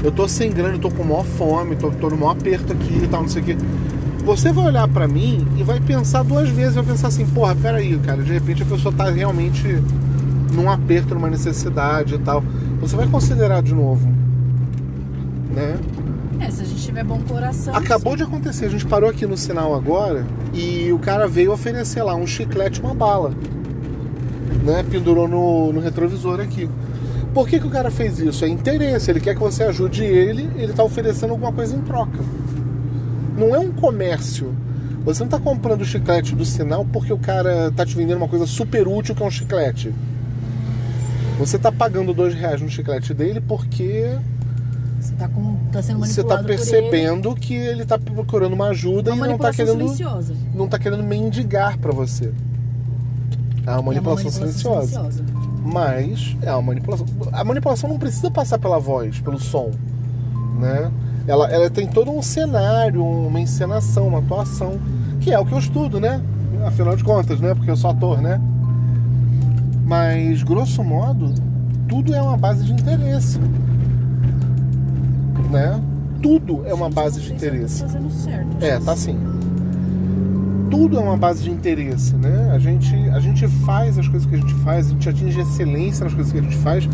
[0.04, 3.02] eu tô sem grana, eu tô com maior fome, tô, tô no maior aperto aqui
[3.04, 3.58] e tal, não sei o quê.
[4.26, 7.97] Você vai olhar pra mim e vai pensar duas vezes, vai pensar assim, porra, peraí,
[7.99, 9.82] cara, de repente a pessoa tá realmente
[10.54, 12.43] num aperto, numa necessidade e tal.
[12.82, 14.06] Você vai considerar de novo.
[15.49, 15.78] Né?
[16.39, 17.73] É, se a gente tiver bom coração.
[17.73, 18.17] Acabou sim.
[18.17, 22.15] de acontecer, a gente parou aqui no sinal agora e o cara veio oferecer lá
[22.15, 23.34] um chiclete e uma bala.
[24.63, 24.84] Né?
[24.89, 26.69] Pendurou no, no retrovisor aqui.
[27.34, 28.45] Por que, que o cara fez isso?
[28.45, 32.19] É interesse, ele quer que você ajude ele, ele está oferecendo alguma coisa em troca.
[33.38, 34.54] Não é um comércio.
[35.04, 38.28] Você não está comprando o chiclete do sinal porque o cara está te vendendo uma
[38.28, 39.93] coisa super útil que é um chiclete.
[41.39, 44.15] Você está pagando dois reais no chiclete dele porque
[45.02, 46.58] Você tá, com, tá sendo você manipulado está por ele.
[46.58, 50.36] percebendo que ele está procurando uma ajuda Uma e não está querendo silenciosa.
[50.54, 52.32] não tá querendo mendigar pra você.
[53.65, 54.88] É uma manipulação, É uma silenciosa.
[54.88, 55.23] silenciosa.
[55.65, 57.06] Mas é uma manipulação.
[57.32, 59.71] A manipulação não precisa passar pela voz, pelo som,
[60.60, 60.91] né?
[61.26, 64.78] Ela, ela tem todo um cenário, uma encenação, uma atuação,
[65.21, 66.21] que é o que eu estudo, né?
[66.65, 67.54] afinal de contas, né?
[67.54, 68.39] Porque eu sou ator, né?
[69.86, 71.34] Mas, grosso modo,
[71.88, 73.39] tudo é uma base de interesse.
[75.52, 75.80] Né?
[76.21, 77.82] Tudo é uma base de interesse.
[77.82, 78.63] fazendo certo.
[78.63, 79.17] É, tá sim.
[80.73, 82.49] Tudo é uma base de interesse, né?
[82.51, 86.03] A gente, a gente faz as coisas que a gente faz, a gente atinge excelência
[86.03, 86.89] nas coisas que a gente faz,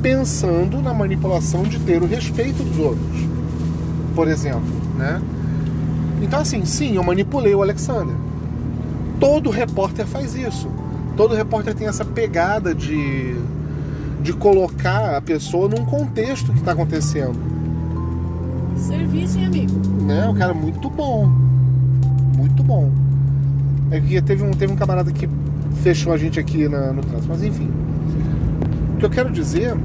[0.00, 3.26] pensando na manipulação de ter o respeito dos outros.
[4.14, 4.62] Por exemplo,
[4.96, 5.20] né?
[6.22, 8.14] Então, assim, sim, eu manipulei o Alexander.
[9.18, 10.68] Todo repórter faz isso.
[11.16, 13.34] Todo repórter tem essa pegada de,
[14.22, 17.36] de colocar a pessoa num contexto que está acontecendo.
[18.76, 19.72] Serviço, hein, amigo?
[20.02, 20.28] né?
[20.28, 21.26] O cara é muito bom.
[22.36, 23.03] Muito bom.
[23.94, 25.28] É que teve um, teve um camarada que
[25.84, 27.28] fechou a gente aqui na- no trânsito.
[27.28, 27.70] Mas enfim.
[28.94, 29.76] O que eu quero dizer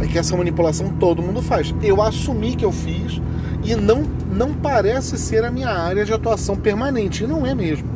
[0.00, 1.72] é que essa manipulação todo mundo faz.
[1.80, 3.22] Eu assumi que eu fiz
[3.62, 4.02] e não,
[4.34, 7.22] não parece ser a minha área de atuação permanente.
[7.22, 7.88] E não é mesmo.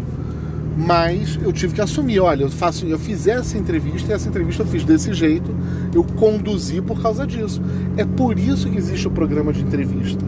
[0.78, 4.62] Mas eu tive que assumir, olha, eu faço, eu fiz essa entrevista e essa entrevista
[4.62, 5.50] eu fiz desse jeito,
[5.92, 7.60] eu conduzi por causa disso.
[7.96, 10.24] É por isso que existe o programa de entrevista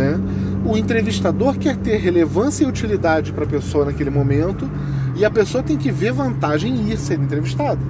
[0.00, 0.18] né?
[0.70, 4.70] O entrevistador quer ter relevância e utilidade para a pessoa naquele momento
[5.16, 7.80] e a pessoa tem que ver vantagem em ir ser entrevistado.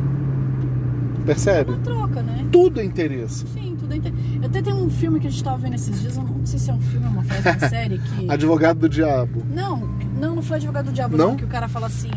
[1.27, 1.73] Percebe?
[1.73, 2.47] Uma troca, né?
[2.51, 3.47] Tudo é interesse.
[3.49, 4.13] Sim, tudo é inter...
[4.43, 6.71] Até tem um filme que a gente tava vendo esses dias, eu não sei se
[6.71, 8.31] é um filme ou uma frase, uma série que.
[8.31, 9.43] Advogado do diabo.
[9.55, 9.77] Não,
[10.19, 11.29] não, não foi advogado do diabo, Não?
[11.31, 12.11] não, que o cara fala assim.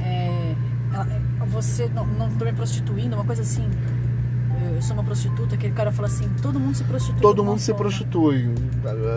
[0.00, 0.54] É,
[0.94, 3.64] ela- é, você não, não tô me prostituindo, uma coisa assim.
[4.78, 7.20] Eu sou uma prostituta, aquele cara fala assim, todo mundo se prostitui.
[7.20, 7.80] Todo mundo se forma.
[7.80, 8.54] prostitui.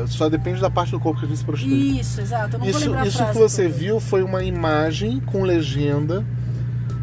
[0.08, 2.00] Só depende da parte do corpo que a gente se prostitui.
[2.00, 2.56] Isso, exato.
[2.56, 3.78] Eu não vou Isso, lembrar a isso que você toda.
[3.78, 6.26] viu foi uma imagem com legenda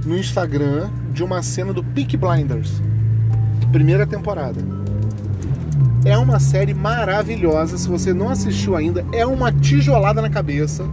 [0.05, 2.83] no Instagram de uma cena do Peak Blinders,
[3.71, 4.61] primeira temporada.
[6.05, 10.85] É uma série maravilhosa, se você não assistiu ainda, é uma tijolada na cabeça.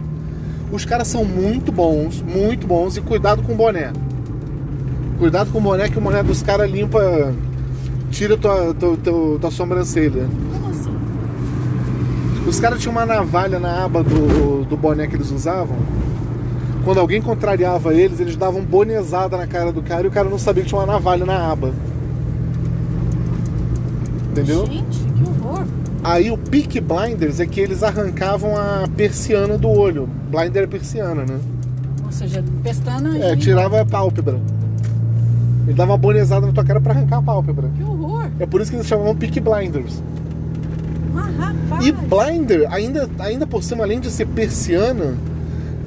[0.70, 3.92] Os caras são muito bons, muito bons, e cuidado com o boné.
[5.18, 7.34] Cuidado com o boné, que o boné dos caras limpa.
[8.16, 10.26] Tira tua, tua, tua, tua sobrancelha.
[10.50, 10.90] Como assim?
[12.48, 15.76] Os caras tinham uma navalha na aba do, do boné que eles usavam.
[16.82, 20.38] Quando alguém contrariava eles, eles davam bonezada na cara do cara e o cara não
[20.38, 21.74] sabia que tinha uma navalha na aba.
[24.30, 24.64] Entendeu?
[24.66, 25.66] Gente, que horror.
[26.02, 30.08] Aí o Peak Blinders é que eles arrancavam a persiana do olho.
[30.30, 31.38] Blinder é persiana, né?
[32.04, 33.36] Ou seja, pestana É, e...
[33.36, 34.40] tirava a pálpebra.
[35.66, 37.68] Ele dava uma bonezada na tua cara pra arrancar a pálpebra.
[37.76, 38.30] Que horror.
[38.38, 40.02] É por isso que eles chamavam Peak Blinders.
[41.16, 41.78] Ah.
[41.82, 45.16] E blinder, ainda, ainda por cima, além de ser persiana,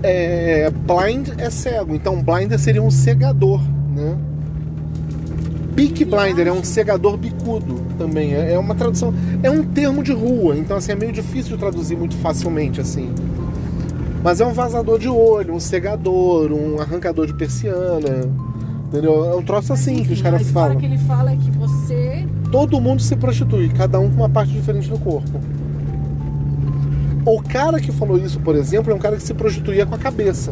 [0.03, 1.95] é, blind é cego.
[1.95, 3.61] Então blinder seria um cegador,
[3.95, 4.17] né?
[5.75, 8.33] Peak blinder é um cegador bicudo também.
[8.33, 9.13] É é uma tradução.
[9.41, 13.13] É um termo de rua, então assim, é meio difícil de traduzir muito facilmente, assim.
[14.21, 18.29] Mas é um vazador de olho, um cegador, um arrancador de persiana.
[18.89, 19.23] Entendeu?
[19.25, 20.75] É um troço assim que os caras falam.
[20.75, 22.27] que ele fala é que você...
[22.51, 25.39] Todo mundo se prostitui, cada um com uma parte diferente do corpo.
[27.23, 29.97] O cara que falou isso, por exemplo, é um cara que se prostituía com a
[29.99, 30.51] cabeça.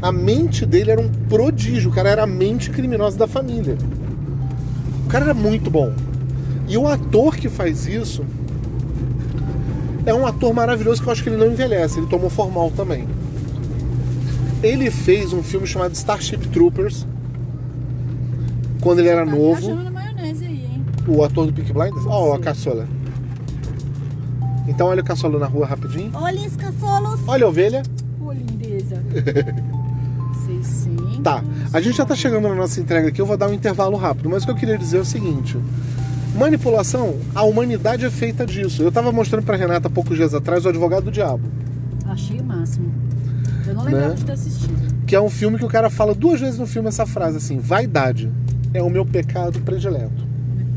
[0.00, 3.76] A mente dele era um prodígio, o cara era a mente criminosa da família.
[5.04, 5.92] O cara era muito bom.
[6.68, 8.24] E o ator que faz isso
[10.06, 13.04] é um ator maravilhoso que eu acho que ele não envelhece, ele tomou formal também.
[14.62, 17.04] Ele fez um filme chamado Starship Troopers
[18.82, 22.04] quando ele era tá novo aí, o ator do Peak Blinders?
[22.06, 22.42] Ó, a Sim.
[22.42, 22.86] caçola.
[24.68, 26.10] Então olha o caçola na rua rapidinho.
[26.14, 27.20] Olha os caçolos.
[27.26, 27.82] Olha a ovelha.
[28.20, 29.02] Ô, lindeza.
[30.46, 31.18] 600.
[31.22, 31.42] Tá,
[31.72, 34.28] a gente já tá chegando na nossa entrega aqui, eu vou dar um intervalo rápido,
[34.28, 35.56] mas o que eu queria dizer é o seguinte.
[36.36, 38.82] Manipulação, a humanidade é feita disso.
[38.82, 41.42] Eu tava mostrando pra Renata há poucos dias atrás o Advogado do Diabo,
[42.06, 42.92] Achei o máximo.
[43.66, 44.14] Eu não lembrava Né?
[44.14, 44.94] de ter assistido.
[45.06, 47.58] que é um filme que o cara fala duas vezes no filme essa frase assim:
[47.58, 48.30] vaidade
[48.74, 50.32] é o meu pecado predileto.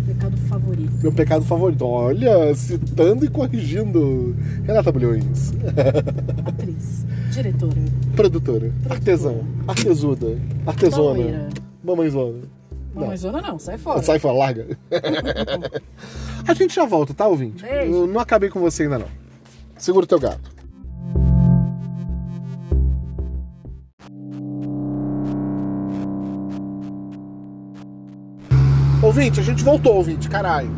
[0.05, 0.91] Meu pecado favorito.
[1.01, 1.85] Meu pecado favorito.
[1.85, 4.35] Olha, citando e corrigindo.
[4.65, 5.53] Renata Bulhões.
[6.45, 7.05] Atriz.
[7.31, 7.75] Diretora.
[8.15, 9.33] Produtora, artesã,
[9.67, 11.49] artesuda, artesona, Baueira.
[11.83, 12.37] mamãezona.
[12.93, 13.01] Não.
[13.01, 14.01] Mamãezona não, sai fora.
[14.01, 14.77] Sai fora, larga.
[16.47, 17.61] A gente já volta, tá, ouvinte?
[17.63, 17.91] Beijo.
[17.93, 19.07] Eu não acabei com você ainda não.
[19.77, 20.54] Segura o teu gato.
[29.15, 30.69] Ouvinte, a gente voltou, ouvinte, caralho.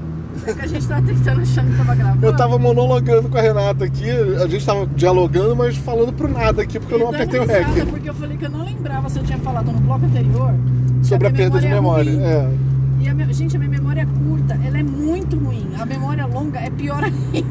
[0.46, 2.24] É que a gente tava tentando achando que tava gravando.
[2.28, 6.62] Eu tava monologando com a Renata aqui, a gente tava dialogando, mas falando pro nada
[6.62, 7.86] aqui, porque eu não E dando apertei o REC.
[7.90, 10.54] Porque eu falei que eu não lembrava se eu tinha falado no bloco anterior.
[11.02, 12.12] Sobre a minha perda de memória.
[12.12, 12.14] é.
[12.14, 12.50] É.
[13.02, 15.68] E a minha, gente, a minha memória é curta, ela é muito ruim.
[15.80, 17.48] A memória longa é pior ainda.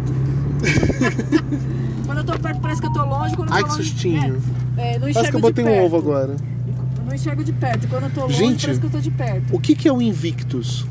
[2.06, 3.34] quando eu tô perto parece que eu tô longe.
[3.34, 4.42] Quando eu Ai, tô que longe, sustinho.
[4.76, 4.94] É.
[4.94, 6.36] É, Parece que eu botei um ovo agora.
[7.06, 7.86] Eu não enxergo de perto.
[7.86, 8.62] Quando eu tô longe, Gente.
[8.62, 9.54] parece que eu tô de perto.
[9.54, 10.84] O que, que é o Invictus?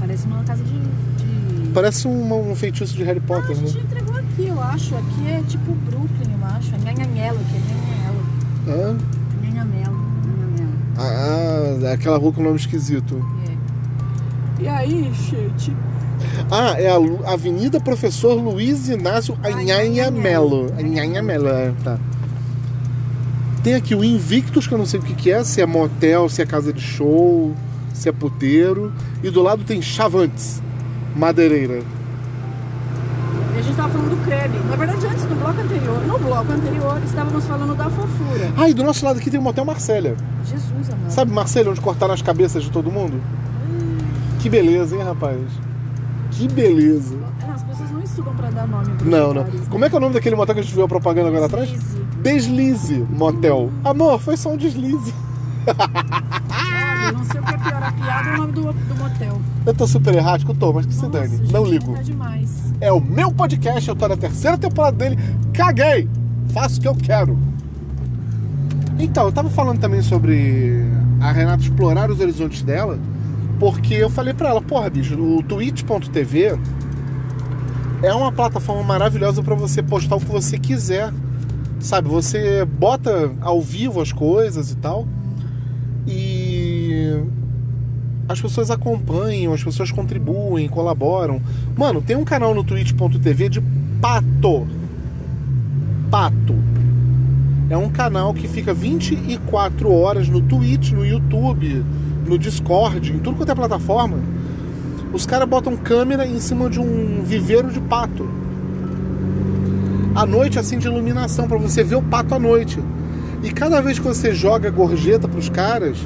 [0.00, 0.72] Parece uma casa de.
[0.72, 1.68] de...
[1.74, 3.66] Parece um, um feitiço de Harry Ah, a Potter, né?
[3.66, 4.94] gente entregou aqui, eu acho.
[4.96, 6.74] Aqui é tipo Brooklyn, eu acho.
[6.74, 8.94] É Nhanhanhelo, aqui é Nhanhanhelo.
[8.94, 8.98] Hã?
[9.42, 10.72] Nhanhamelo, Nhanhamelo.
[10.96, 13.22] Ah, aquela rua com nome esquisito.
[13.46, 14.62] É.
[14.62, 15.76] E aí, gente?
[16.50, 20.72] Ah, é a Avenida Professor Luiz Inácio Anhanha Melo.
[20.80, 21.98] Anhanha Melo, é, tá.
[23.66, 26.28] Tem aqui o Invictus, que eu não sei o que, que é, se é motel,
[26.28, 27.52] se é casa de show,
[27.92, 28.92] se é puteiro.
[29.24, 30.62] E do lado tem Chavantes,
[31.16, 31.82] madeireira.
[33.56, 34.56] E a gente tava falando do creme.
[34.70, 38.52] Na verdade, antes do bloco anterior, no bloco anterior, estávamos falando da fofura.
[38.56, 40.14] Ah, e do nosso lado aqui tem o Motel Marcélia.
[40.44, 41.10] Jesus, amado.
[41.10, 43.20] Sabe Marcélia, onde cortaram as cabeças de todo mundo?
[44.38, 45.40] Que beleza, hein, rapaz?
[46.30, 47.16] Que beleza.
[47.44, 49.42] É, As pessoas não estudam pra dar nome Não, não.
[49.42, 49.50] né?
[49.68, 51.46] Como é que é o nome daquele motel que a gente viu a propaganda agora
[51.46, 51.68] atrás?
[52.26, 53.06] Deslize.
[53.08, 53.70] Motel.
[53.84, 55.14] Amor, foi só um deslize.
[55.68, 59.40] Olha, não sei o que é pior, a piada ou o nome do, do motel.
[59.64, 61.36] Eu tô super errático, tô, mas que se Nossa, dane.
[61.36, 61.92] gente, Não ligo.
[61.94, 62.72] Tá demais.
[62.80, 65.16] É o meu podcast, eu tô na terceira temporada dele.
[65.54, 66.08] Caguei!
[66.52, 67.38] Faço o que eu quero.
[68.98, 70.84] Então, eu tava falando também sobre
[71.20, 72.98] a Renata explorar os horizontes dela,
[73.60, 76.58] porque eu falei pra ela, porra, bicho, o twitch.tv
[78.02, 81.12] é uma plataforma maravilhosa pra você postar o que você quiser.
[81.78, 85.06] Sabe, você bota ao vivo as coisas e tal.
[86.06, 87.22] E
[88.28, 91.40] as pessoas acompanham, as pessoas contribuem, colaboram.
[91.76, 93.60] Mano, tem um canal no twitch.tv de
[94.00, 94.66] pato.
[96.10, 96.54] Pato.
[97.68, 101.84] É um canal que fica 24 horas no Twitch, no YouTube,
[102.26, 104.18] no Discord, em tudo quanto é plataforma.
[105.12, 108.28] Os caras botam câmera em cima de um viveiro de pato.
[110.16, 112.78] À noite, assim, de iluminação, pra você ver o pato à noite.
[113.42, 115.98] E cada vez que você joga gorjeta pros caras,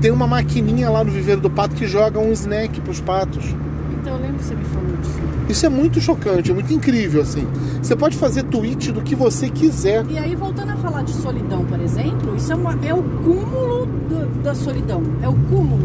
[0.00, 3.44] tem uma maquininha lá no viveiro do pato que joga um snack pros patos.
[4.00, 5.20] Então eu lembro que você me falou disso.
[5.48, 7.46] Isso é muito chocante, é muito incrível, assim.
[7.82, 10.04] Você pode fazer tweet do que você quiser.
[10.08, 13.86] E aí, voltando a falar de solidão, por exemplo, isso é, uma- é o cúmulo
[13.86, 15.02] do- da solidão.
[15.22, 15.82] É o cúmulo.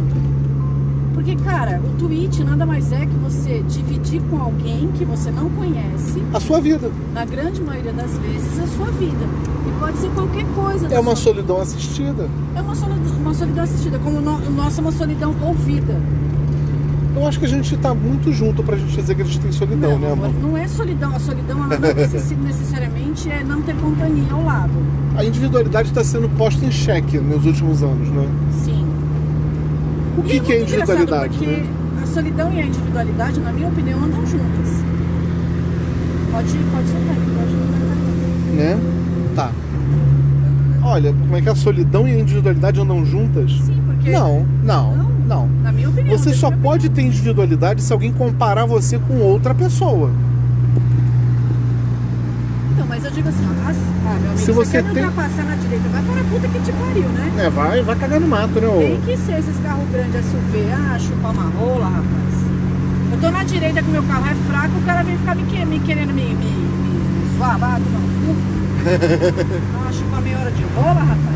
[1.16, 5.50] Porque, cara, o tweet nada mais é que você dividir com alguém que você não
[5.50, 9.26] conhece, A sua vida na grande maioria das vezes, a sua vida.
[9.66, 10.94] E pode ser qualquer coisa.
[10.94, 12.30] é uma solidão assistida.
[12.54, 16.02] É uma solidão, uma solidão assistida, como no, o nosso é uma solidão ouvida.
[17.16, 19.52] Eu acho que a gente tá muito junto pra gente dizer que a gente tem
[19.54, 20.34] solidão, não, né, amor?
[20.42, 21.16] não é solidão.
[21.16, 21.94] A solidão ela não
[22.44, 24.74] necessariamente é não ter companhia ao lado.
[25.16, 28.28] A individualidade está sendo posta em xeque nos últimos anos, né?
[28.52, 28.75] Sim.
[30.18, 31.38] O que, que é engraçado, individualidade?
[31.38, 31.66] Porque Né?
[32.02, 34.84] a solidão e a individualidade, na minha opinião, andam juntas.
[36.32, 38.56] Pode, pode soltar, pode soltar.
[38.56, 38.80] né?
[39.36, 39.52] Tá.
[40.84, 43.52] Olha, como é que a solidão e a individualidade andam juntas?
[43.52, 44.12] Sim, porque.
[44.12, 45.10] Não, não, Não?
[45.28, 45.48] não.
[45.64, 46.18] Na minha opinião.
[46.18, 50.12] Você só pode ter individualidade se alguém comparar você com outra pessoa.
[52.96, 53.76] Mas eu digo assim, ó, as...
[53.76, 56.48] ah, meu amigo, Se você quer me tem- ultrapassar na direita, vai para a puta
[56.48, 57.46] que te pariu, né?
[57.46, 58.68] É, vai, vai cagar no mato, né?
[58.70, 59.02] Tem ô?
[59.02, 62.36] que ser esses carros grandes SUV, ah, chupar uma rola, rapaz.
[63.12, 65.66] Eu tô na direita que meu carro é fraco, o cara vem ficar me, que-
[65.66, 68.06] me querendo me, me, me zoar, vai tomar.
[68.86, 71.36] Ah, chupar meia hora de rola, rapaz.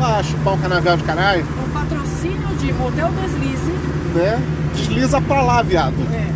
[0.00, 3.72] Lá, chupar um canavial de caralho, Um patrocínio de Motel Deslize.
[4.14, 4.42] né?
[4.74, 5.94] Desliza pra lá, viado.
[6.12, 6.26] É,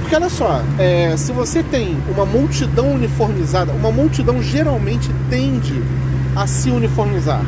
[0.00, 5.82] Porque olha só, é, se você tem uma multidão uniformizada, uma multidão geralmente tende
[6.36, 7.42] a se uniformizar.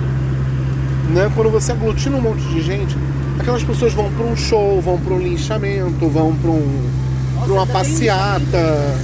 [1.11, 1.31] Né?
[1.35, 2.97] Quando você aglutina um monte de gente,
[3.39, 6.91] aquelas pessoas vão para um show, vão para um linchamento, vão para um,
[7.45, 8.41] pra uma passeata.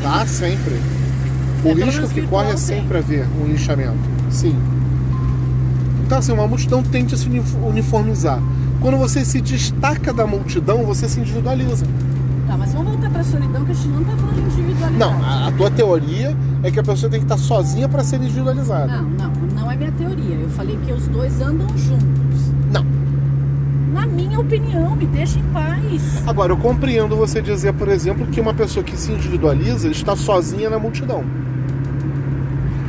[0.04, 0.74] Ah, sempre.
[1.64, 3.98] O pelo risco que corre é sempre haver um linchamento.
[4.30, 4.54] Sim.
[6.06, 8.40] Então, assim, uma multidão tende a se uni- uniformizar.
[8.80, 11.84] Quando você se destaca da multidão, você se individualiza.
[12.46, 14.94] Tá, mas vamos voltar pra solidão que a gente não tá falando de individualidade.
[14.94, 18.16] Não, a, a tua teoria é que a pessoa tem que estar sozinha para ser
[18.16, 19.02] individualizada.
[19.02, 20.36] Não, não, não é minha teoria.
[20.36, 22.52] Eu falei que os dois andam juntos.
[22.72, 22.86] Não.
[23.92, 26.26] Na minha opinião, me deixa em paz.
[26.26, 30.70] Agora, eu compreendo você dizer, por exemplo, que uma pessoa que se individualiza está sozinha
[30.70, 31.24] na multidão.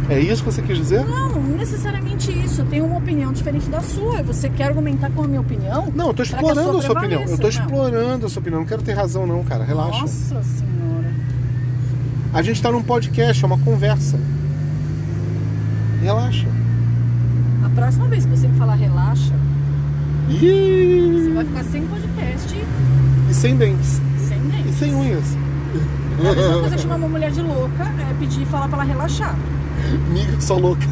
[0.10, 1.06] É isso que você quis dizer?
[1.06, 2.62] Não, não necessariamente isso.
[2.62, 4.24] Eu tenho uma opinião diferente da sua.
[4.24, 5.92] Você quer argumentar com a minha opinião?
[5.94, 7.22] Não, eu tô que a explorando sua a sua opinião.
[7.22, 7.50] Eu tô não.
[7.50, 8.60] explorando a sua opinião.
[8.62, 9.64] Não quero ter razão, não, cara.
[9.64, 10.02] Relaxa.
[10.02, 11.14] Nossa senhora.
[12.34, 14.20] A gente tá num podcast, é uma conversa.
[16.02, 16.48] Relaxa.
[17.64, 19.34] A próxima vez que você me falar relaxa,
[20.28, 22.56] você Ih, vai ficar sem podcast
[23.30, 24.02] e sem dentes.
[24.16, 24.76] e sem E dentes.
[24.76, 25.38] sem unhas.
[26.20, 28.86] A mesma coisa é chamar uma mulher de louca, é pedir e falar pra ela
[28.86, 29.36] relaxar.
[30.12, 30.86] Miga, sou louca.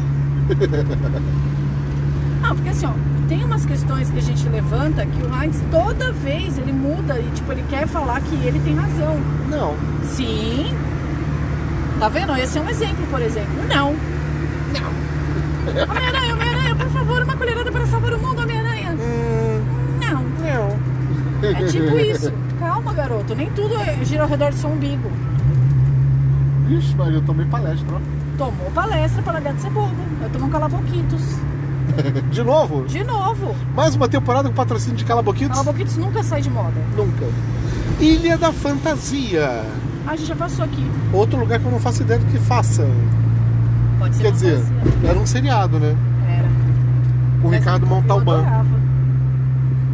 [2.42, 2.92] Não, porque assim, ó,
[3.28, 7.30] tem umas questões que a gente levanta que o Heinz toda vez ele muda e
[7.34, 9.16] tipo, ele quer falar que ele tem razão.
[9.50, 9.74] Não.
[10.04, 10.72] Sim.
[11.98, 12.34] Tá vendo?
[12.36, 13.50] Esse é um exemplo, por exemplo.
[13.68, 13.92] Não.
[14.72, 15.08] Não.
[15.90, 18.92] Homem-Aranha, Homem-Aranha, por favor, uma colherada para salvar o mundo, Homem-Aranha.
[18.92, 19.60] Hum,
[20.00, 20.22] Não.
[20.22, 20.78] não.
[21.50, 22.32] É tipo isso.
[22.58, 23.34] Calma, garoto.
[23.34, 25.10] Nem tudo é- gira ao redor do seu umbigo.
[26.66, 28.17] Vixe, mas eu tomei palestra, ó.
[28.38, 29.96] Tomou palestra para bobo.
[30.22, 31.22] Eu tomo calaboquitos.
[32.30, 32.84] De novo?
[32.86, 33.52] De novo.
[33.74, 35.56] Mais uma temporada com patrocínio de Calaboquitos?
[35.58, 36.80] Calaboquitos nunca sai de moda.
[36.96, 37.26] Nunca.
[37.98, 39.64] Ilha da Fantasia.
[40.06, 40.88] Ah, a gente já passou aqui.
[41.12, 42.86] Outro lugar que eu não faço ideia do que faça.
[43.98, 45.10] Pode ser Quer dizer, fantasia.
[45.10, 45.96] era um seriado, né?
[46.28, 46.48] Era.
[47.42, 48.44] Com o Ricardo Montalbán.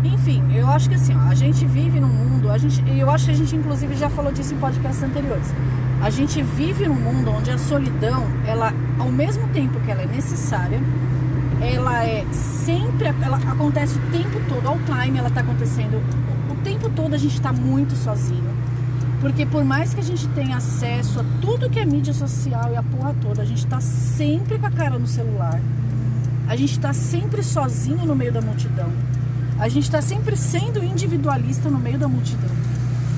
[0.04, 3.24] Enfim, eu acho que assim, ó, a gente vive num mundo, a gente, eu acho
[3.26, 5.54] que a gente inclusive já falou disso em podcasts anteriores.
[6.04, 10.06] A gente vive num mundo onde a solidão, ela, ao mesmo tempo que ela é
[10.06, 10.78] necessária,
[11.62, 15.96] ela é sempre, ela acontece o tempo todo, ao time ela está acontecendo,
[16.50, 18.54] o tempo todo a gente está muito sozinho.
[19.18, 22.76] Porque por mais que a gente tenha acesso a tudo que é mídia social e
[22.76, 25.58] a porra toda, a gente está sempre com a cara no celular.
[26.46, 28.92] A gente está sempre sozinho no meio da multidão.
[29.58, 32.50] A gente está sempre sendo individualista no meio da multidão.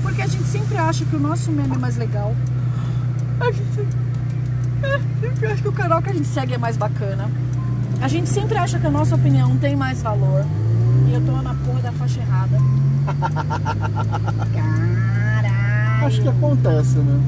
[0.03, 2.33] Porque a gente sempre acha que o nosso meme é mais legal.
[3.41, 3.87] A gente
[4.83, 7.29] é, sempre acha que o canal que a gente segue é mais bacana.
[8.01, 10.45] A gente sempre acha que a nossa opinião tem mais valor.
[11.09, 12.59] E eu tô na porra da faixa errada.
[14.55, 16.07] Caralho.
[16.07, 17.21] Acho que acontece, né?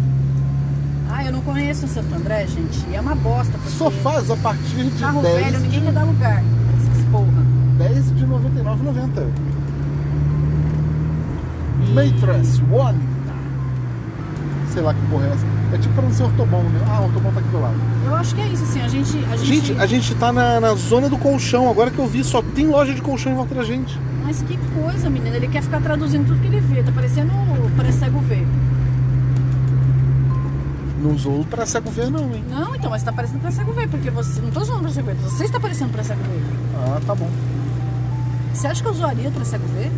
[1.11, 2.87] Ah, eu não conheço o Santo André, gente.
[2.91, 3.53] E é uma bosta.
[3.53, 6.43] Porque Sofás a partir de Carro 10 velho, ninguém quer dar lugar.
[6.77, 7.59] Essas porra.
[7.79, 9.29] 10 de 99,90.
[11.95, 12.99] Matrix One.
[14.73, 15.58] Sei lá que porra é essa.
[15.73, 16.81] É tipo pra não ser ortobon, né?
[16.89, 17.75] Ah, o ortobon tá aqui do lado.
[18.07, 18.81] Eu acho que é isso, assim.
[18.81, 19.19] A gente.
[19.31, 19.47] A gente...
[19.47, 21.69] Gente, a gente tá na, na zona do colchão.
[21.69, 23.99] Agora que eu vi, só tem loja de colchão em volta da gente.
[24.25, 25.37] Mas que coisa, menina.
[25.37, 26.83] Ele quer ficar traduzindo tudo que ele vê.
[26.83, 28.47] Tá parecendo o pré-cego ver.
[31.03, 32.43] Não usou pra cego ver, não, hein?
[32.51, 33.89] Não, então, mas tá parecendo pré-cego ver.
[33.89, 34.41] Porque você.
[34.41, 35.17] Não tô zoando pré-cego ver.
[35.17, 36.43] Você está parecendo pré-cego ver.
[36.77, 37.31] Ah, tá bom.
[38.55, 39.93] Você acha que eu usaria pré-cego ver?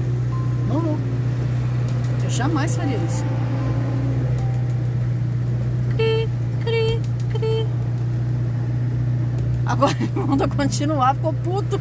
[0.68, 0.98] Não, não.
[2.24, 3.24] Eu jamais faria isso.
[9.70, 11.80] Agora o mundo a continuar, ficou puto.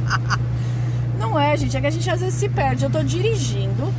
[1.18, 2.84] Não é, gente, é que a gente às vezes se perde.
[2.84, 3.90] Eu tô dirigindo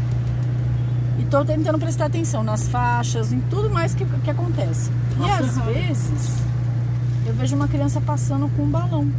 [1.18, 4.92] e tô tentando prestar atenção nas faixas, em tudo mais que, que acontece.
[5.16, 5.74] E Nossa, às errado.
[5.74, 6.38] vezes
[7.26, 9.12] eu vejo uma criança passando com um balão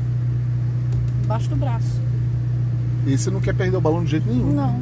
[1.24, 2.00] embaixo do braço.
[3.06, 4.52] E você não quer perder o balão de jeito nenhum.
[4.52, 4.80] Não.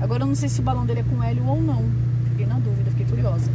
[0.00, 1.84] Agora eu não sei se o balão dele é com hélio ou não.
[2.30, 3.50] Fiquei na dúvida, fiquei curiosa.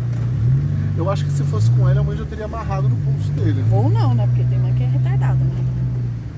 [0.97, 3.63] Eu acho que se fosse com ele, a mãe já teria amarrado no pulso dele.
[3.71, 4.25] Ou não, né?
[4.27, 5.63] Porque tem mãe que é retardada, né?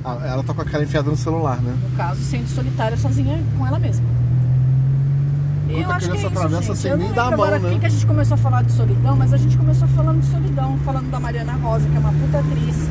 [0.04, 1.76] Ah, ela tá com a cara enfiada no celular, né?
[1.90, 4.06] No caso, sendo solitária sozinha com ela mesma.
[5.70, 7.68] Enquanto a criança atravessa sem Eu nem dar a mão, agora né?
[7.68, 10.22] por que que a gente começou a falar de solidão, mas a gente começou falando
[10.22, 12.90] de solidão, falando da Mariana Rosa, que é uma puta atriz,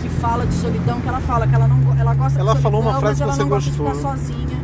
[0.00, 2.80] que fala de solidão, que ela fala que ela não ela gosta Ela de falou
[2.82, 3.86] solidão, uma frase ela que você não gosta gostou.
[3.86, 4.58] de ficar sozinha.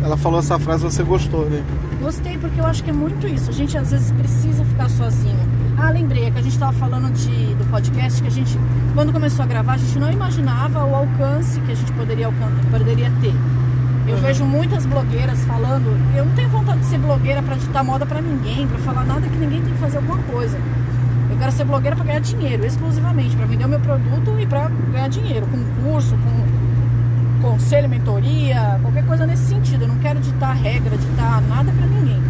[0.00, 0.04] É.
[0.04, 1.62] Ela falou essa frase, você gostou, né?
[2.04, 3.48] Gostei porque eu acho que é muito isso.
[3.48, 5.38] A gente às vezes precisa ficar sozinho.
[5.78, 8.58] Ah, lembrei é que a gente estava falando de, do podcast que a gente,
[8.94, 12.28] quando começou a gravar, a gente não imaginava o alcance que a gente poderia,
[12.70, 13.32] poderia ter.
[14.06, 14.20] Eu Uhum.
[14.20, 15.86] vejo muitas blogueiras falando.
[16.14, 19.26] Eu não tenho vontade de ser blogueira para ditar moda para ninguém, para falar nada
[19.26, 20.58] que ninguém tem que fazer alguma coisa.
[21.30, 24.68] Eu quero ser blogueira para ganhar dinheiro, exclusivamente, para vender o meu produto e para
[24.92, 26.53] ganhar dinheiro, com curso, com
[27.44, 29.82] conselho, mentoria, qualquer coisa nesse sentido.
[29.82, 32.22] Eu não quero ditar regra, ditar nada para ninguém.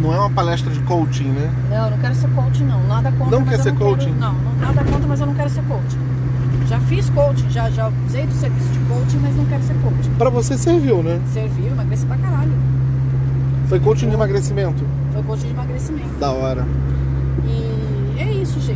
[0.00, 1.50] Não é uma palestra de coaching, né?
[1.70, 2.86] Não, eu não quero ser coach, não.
[2.86, 3.38] Nada contra.
[3.38, 4.04] Não quer ser não coach?
[4.04, 5.98] Quero, não, não, nada contra, mas eu não quero ser coach.
[6.68, 10.10] Já fiz coaching, já, já usei do serviço de coaching, mas não quero ser coach.
[10.18, 11.20] Pra você serviu, né?
[11.32, 12.52] Serviu, emagreci pra caralho.
[13.68, 14.84] Foi coaching de emagrecimento.
[15.12, 16.18] Foi coaching de emagrecimento.
[16.20, 16.66] Da hora.
[17.46, 17.63] E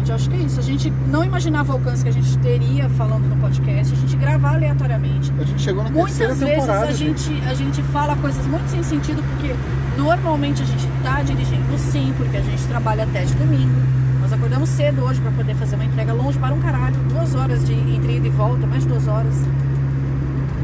[0.09, 0.59] Eu acho que é isso.
[0.59, 4.17] A gente não imaginava o alcance que a gente teria falando no podcast, a gente
[4.17, 5.31] gravar aleatoriamente.
[5.39, 9.23] A gente chegou na Muitas vezes a gente, a gente fala coisas muito sem sentido,
[9.23, 9.55] porque
[9.97, 13.75] normalmente a gente tá dirigindo sim, porque a gente trabalha até de domingo.
[14.23, 17.65] Nós acordamos cedo hoje para poder fazer uma entrega longe para um caralho, duas horas
[17.65, 19.35] de entre ida e volta, mais de duas horas.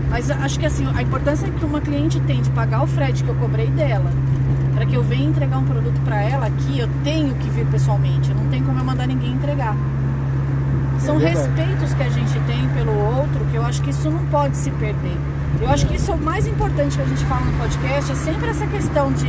[0.09, 3.29] Mas acho que assim, a importância que uma cliente tem de pagar o frete que
[3.29, 4.11] eu cobrei dela,
[4.75, 8.33] para que eu venha entregar um produto para ela aqui, eu tenho que vir pessoalmente,
[8.35, 9.77] não tem como eu mandar ninguém entregar.
[11.01, 11.47] São verdade.
[11.49, 14.70] respeitos que a gente tem pelo outro, que eu acho que isso não pode se
[14.70, 15.16] perder.
[15.61, 18.14] Eu acho que isso é o mais importante que a gente fala no podcast, é
[18.14, 19.29] sempre essa questão de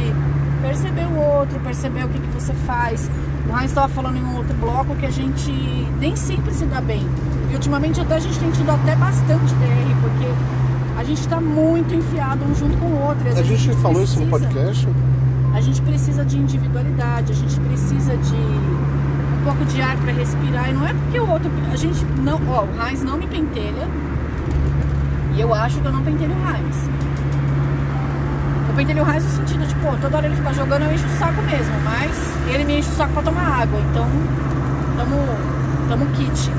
[0.62, 3.10] perceber o outro, perceber o que, que você faz.
[3.48, 5.52] O Heinz estava falando em um outro bloco que a gente
[6.00, 7.06] nem sempre se dá bem.
[7.52, 11.94] E ultimamente até a gente tem tido até bastante DR, porque a gente está muito
[11.94, 13.28] enfiado um junto com o outro.
[13.28, 14.88] e às A gente falou isso no precisa- podcast?
[15.56, 20.70] A gente precisa de individualidade, a gente precisa de um pouco de ar para respirar.
[20.70, 21.50] E não é porque o outro.
[21.72, 22.42] A gente não.
[22.50, 23.88] Ó, o Heinz não me pentelha.
[25.34, 26.90] E eu acho que eu não pentelho o Heinz.
[28.68, 31.06] Eu pentelho o Heinz no sentido de, pô, toda hora ele fica jogando, eu encho
[31.06, 31.74] o saco mesmo.
[31.86, 33.80] Mas ele me enche o saco pra tomar água.
[33.80, 34.06] Então,
[34.98, 35.16] tamo,
[35.88, 36.52] tamo kit.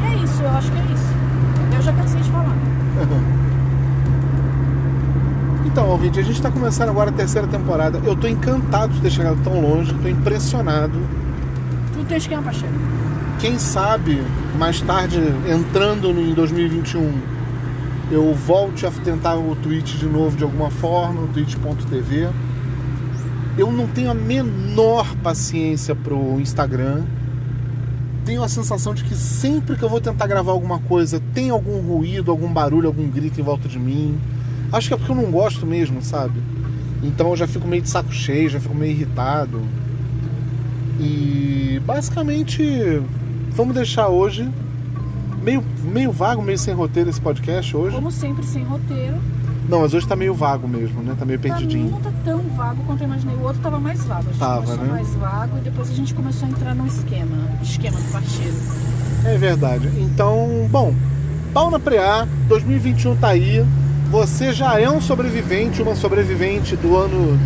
[0.00, 1.14] E é isso, eu acho que é isso.
[1.74, 2.54] Eu já cansei de falar.
[5.70, 8.00] Então, ouvinte, a gente tá começando agora a terceira temporada.
[8.04, 10.98] Eu tô encantado de ter chegado tão longe, tô impressionado.
[11.92, 12.72] Tudo tem esquema chegar.
[13.38, 14.20] Quem sabe,
[14.58, 17.12] mais tarde, entrando em 2021,
[18.10, 22.30] eu volte a tentar o Twitch de novo de alguma forma, o twitch.tv.
[23.56, 27.04] Eu não tenho a menor paciência pro Instagram.
[28.24, 31.80] Tenho a sensação de que sempre que eu vou tentar gravar alguma coisa, tem algum
[31.80, 34.18] ruído, algum barulho, algum grito em volta de mim.
[34.72, 36.40] Acho que é porque eu não gosto mesmo, sabe?
[37.02, 39.60] Então eu já fico meio de saco cheio, já fico meio irritado.
[40.98, 43.02] E basicamente
[43.50, 44.48] vamos deixar hoje
[45.42, 47.94] meio, meio vago, meio sem roteiro esse podcast hoje.
[47.96, 49.16] Como sempre, sem roteiro.
[49.68, 51.14] Não, mas hoje tá meio vago mesmo, né?
[51.18, 51.90] Tá meio Pra mim perdidinho.
[51.90, 53.36] não tá tão vago quanto eu imaginei.
[53.36, 54.20] O outro tava mais vago.
[54.28, 54.92] A gente Tava, começou né?
[54.92, 57.36] mais vago e depois a gente começou a entrar no esquema.
[57.62, 58.56] Esquema do parceiro.
[59.24, 59.88] É verdade.
[59.98, 60.92] Então, bom,
[61.54, 63.64] pau na preá, 2021 tá aí.
[64.10, 67.38] Você já é um sobrevivente, uma sobrevivente do ano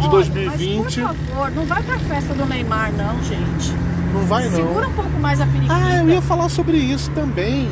[0.00, 0.82] de Olha, 2020.
[0.82, 3.74] Mas por favor, não vai pra festa do Neymar, não, gente.
[4.14, 4.56] Não vai não.
[4.56, 5.74] Segura um pouco mais a periquita.
[5.74, 7.68] Ah, eu ia falar sobre isso também.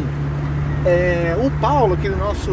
[0.84, 2.50] É, o Paulo, aquele nosso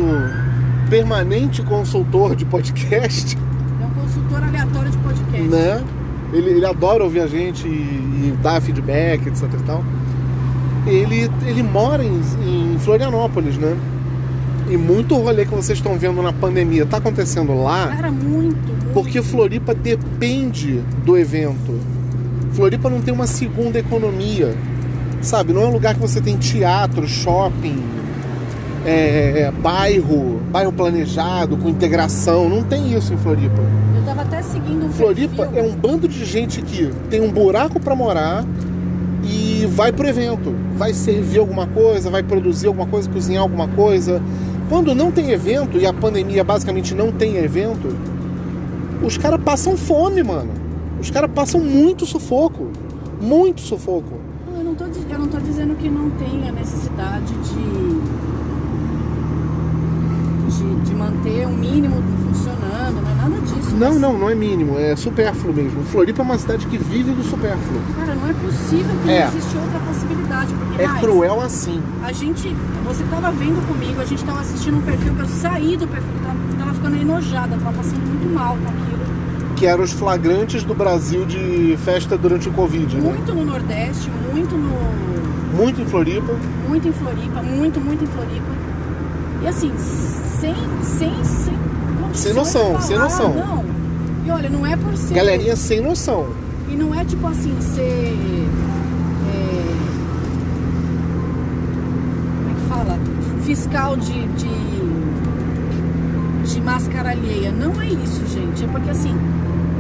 [0.89, 3.37] permanente consultor de podcast,
[3.81, 5.41] É um consultor aleatório de podcast.
[5.41, 5.83] né?
[6.31, 9.83] Ele, ele adora ouvir a gente e, e dar feedback, etc e tal.
[10.87, 13.75] Ele, ele mora em, em Florianópolis, né?
[14.72, 18.93] E muito rolê que vocês estão vendo na pandemia tá acontecendo lá Cara, muito, muito.
[18.93, 21.78] porque Floripa depende do evento.
[22.53, 24.55] Floripa não tem uma segunda economia,
[25.22, 25.51] sabe?
[25.51, 27.84] Não é um lugar que você tem teatro, shopping,
[28.86, 32.49] é, bairro, bairro planejado, com integração.
[32.49, 33.61] Não tem isso em Floripa.
[33.95, 35.59] Eu tava até seguindo um Floripa perfil.
[35.59, 38.45] é um bando de gente que tem um buraco para morar
[39.24, 40.55] e vai pro evento.
[40.78, 44.22] Vai servir alguma coisa, vai produzir alguma coisa, cozinhar alguma coisa.
[44.72, 47.93] Quando não tem evento, e a pandemia basicamente não tem evento,
[49.03, 50.49] os caras passam fome, mano.
[50.97, 52.69] Os caras passam muito sufoco.
[53.19, 54.13] Muito sufoco.
[54.57, 57.53] Eu não, tô, eu não tô dizendo que não tem a necessidade de,
[60.55, 63.50] de, de manter o mínimo funcionando, não é nada disso.
[63.78, 65.84] Não, não, não é mínimo, é supérfluo mesmo.
[65.86, 67.82] Floripa é uma cidade que vive do supérfluo.
[67.97, 69.26] Cara, não é possível que É.
[69.26, 70.53] não existe outra possibilidade.
[70.53, 71.82] Porque, É Raiz, cruel assim.
[72.03, 72.55] A gente,
[72.86, 76.11] você tava vendo comigo, a gente tava assistindo um perfil que eu saí do perfil,
[76.15, 79.55] eu tava, tava ficando enojada, tava passando muito mal com aquilo.
[79.55, 83.11] Que eram os flagrantes do Brasil de festa durante o Covid, né?
[83.11, 85.01] Muito no Nordeste, muito no.
[85.55, 86.34] Muito em Floripa.
[86.67, 88.51] muito em Floripa, muito, muito em Floripa.
[89.43, 91.53] E assim, sem, sem, sem
[92.14, 93.34] Sem noção, de sem falar, noção.
[93.34, 93.66] Não.
[94.26, 95.14] E olha, não é por ser.
[95.16, 96.28] Galerinha sem noção.
[96.70, 97.82] E não é tipo assim, ser.
[99.34, 99.66] é,
[102.38, 102.99] como é que fala?
[103.43, 104.51] Fiscal de, de.
[106.53, 107.51] de máscara alheia.
[107.51, 108.64] Não é isso, gente.
[108.64, 109.16] É porque assim.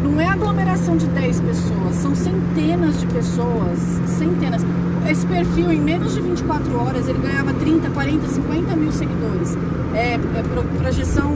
[0.03, 3.79] Não é aglomeração de 10 pessoas, são centenas de pessoas.
[4.07, 4.61] Centenas.
[5.09, 9.55] Esse perfil, em menos de 24 horas, ele ganhava 30, 40, 50 mil seguidores.
[9.93, 11.33] É, é pro- projeção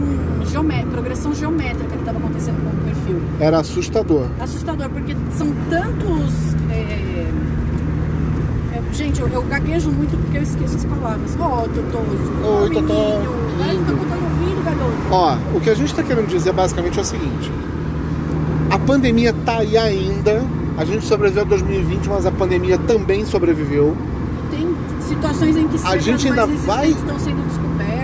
[0.50, 4.28] geomé- progressão geométrica que estava acontecendo com o perfil Era assustador.
[4.40, 6.34] assustador, porque são tantos.
[6.72, 6.76] é,
[8.76, 11.36] é, gente, eu, eu gaguejo muito porque eu esqueço as palavras.
[11.40, 12.62] Ó, oh, Totoso.
[12.64, 14.94] Oi, Totó, ouvido, garoto.
[15.12, 17.52] Ó, o que a gente tá querendo dizer basicamente é o seguinte:
[18.70, 20.44] a pandemia tá aí ainda.
[20.78, 23.96] A gente sobreviveu a 2020, mas a pandemia também sobreviveu.
[24.52, 24.68] Tem
[25.00, 27.45] situações em que A gente ainda vai- estão sendo.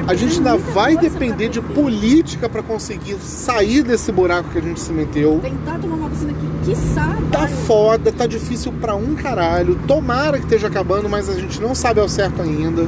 [0.07, 4.79] A gente ainda vai depender de política para conseguir sair desse buraco que a gente
[4.79, 5.39] se meteu.
[5.41, 9.79] Tentar tomar uma vacina que, quiçá, Tá foda, tá difícil pra um caralho.
[9.87, 12.87] Tomara que esteja acabando, mas a gente não sabe ao certo ainda.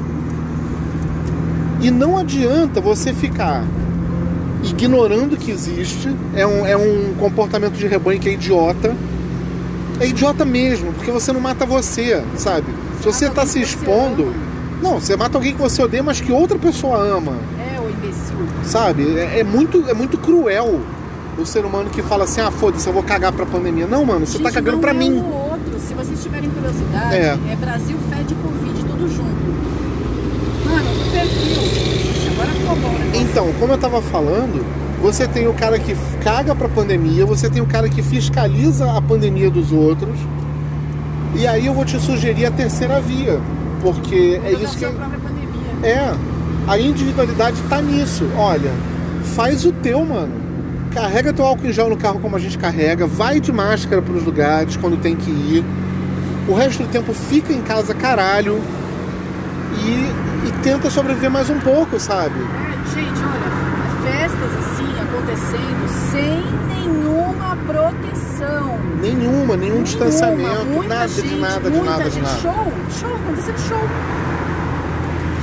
[1.81, 3.63] E não adianta você ficar
[4.63, 6.09] ignorando que existe.
[6.35, 8.95] É um, é um comportamento de rebanho que é idiota.
[9.99, 12.67] É idiota mesmo, porque você não mata você, sabe?
[12.99, 14.33] Se você tá se expondo.
[14.83, 17.33] Não, você mata alguém que você odeia, mas que outra pessoa ama.
[17.57, 18.35] É, o imbecil.
[18.63, 19.17] Sabe?
[19.17, 20.81] É, é muito, é muito cruel
[21.37, 23.87] o ser humano que fala assim, ah, foda-se, eu vou cagar pra pandemia.
[23.87, 25.13] Não, mano, você Gente, tá cagando não pra é mim.
[25.13, 25.79] Um outro.
[25.79, 27.37] Se vocês tiverem curiosidade, É.
[27.51, 30.69] é, Brasil Fed Covid, tudo junto.
[30.69, 32.33] Mano, no perfil.
[32.33, 33.11] Agora ficou bom, né?
[33.15, 34.65] Então, como eu tava falando,
[35.01, 39.01] você tem o cara que caga pra pandemia, você tem o cara que fiscaliza a
[39.01, 40.17] pandemia dos outros.
[41.35, 43.39] E aí eu vou te sugerir a terceira via,
[43.83, 45.87] porque é isso que sua própria pandemia.
[45.87, 46.15] é.
[46.65, 48.25] A individualidade tá nisso.
[48.37, 48.71] Olha,
[49.35, 50.31] faz o teu, mano.
[50.93, 54.23] Carrega teu álcool em gel no carro como a gente carrega, vai de máscara pros
[54.23, 55.65] lugares quando tem que ir.
[56.47, 58.61] O resto do tempo fica em casa, caralho.
[59.83, 62.35] E, e tenta sobreviver mais um pouco, sabe?
[62.39, 66.43] É, gente, olha, festas assim acontecendo sem
[66.75, 68.02] nenhuma proteção.
[69.01, 72.23] Nenhuma, nenhum Nenhuma, distanciamento, muita nada gente, de nada, de nada, de gente.
[72.23, 72.39] nada.
[72.39, 73.79] Show, show, acontecendo show.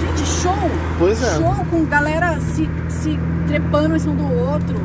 [0.00, 0.70] Gente, show.
[0.98, 1.36] Pois é.
[1.36, 4.76] Show com galera se, se trepando em cima do outro.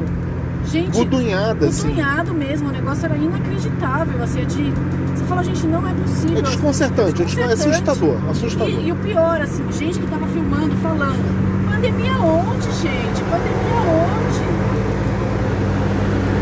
[0.65, 1.89] Gente, Gudunhada, assim.
[1.89, 4.73] Cunhado mesmo, o negócio era inacreditável, assim, é de.
[5.15, 6.37] Você fala, gente, não é possível.
[6.39, 7.69] É desconcertante, é Desconcertante.
[7.69, 8.69] assustador, assustador.
[8.69, 13.21] E, e o pior, assim, gente que tava filmando, falando, pandemia onde, gente?
[13.29, 14.64] Pandemia onde?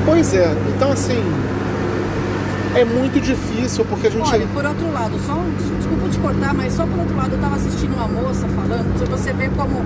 [0.05, 1.21] Pois é, então assim,
[2.75, 4.29] é muito difícil porque a gente.
[4.29, 5.37] Olha, por outro lado, só
[5.77, 9.05] desculpa te cortar, mas só por outro lado, eu tava assistindo uma moça falando, se
[9.05, 9.83] você vê como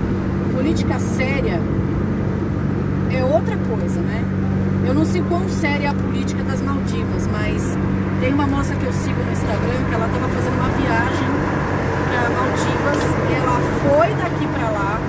[0.54, 1.60] política séria
[3.10, 4.24] é outra coisa, né?
[4.86, 7.76] Eu não sei quão séria é a política das Maldivas, mas
[8.20, 11.28] tem uma moça que eu sigo no Instagram que ela tava fazendo uma viagem
[12.08, 15.00] para Maldivas ela foi daqui para lá.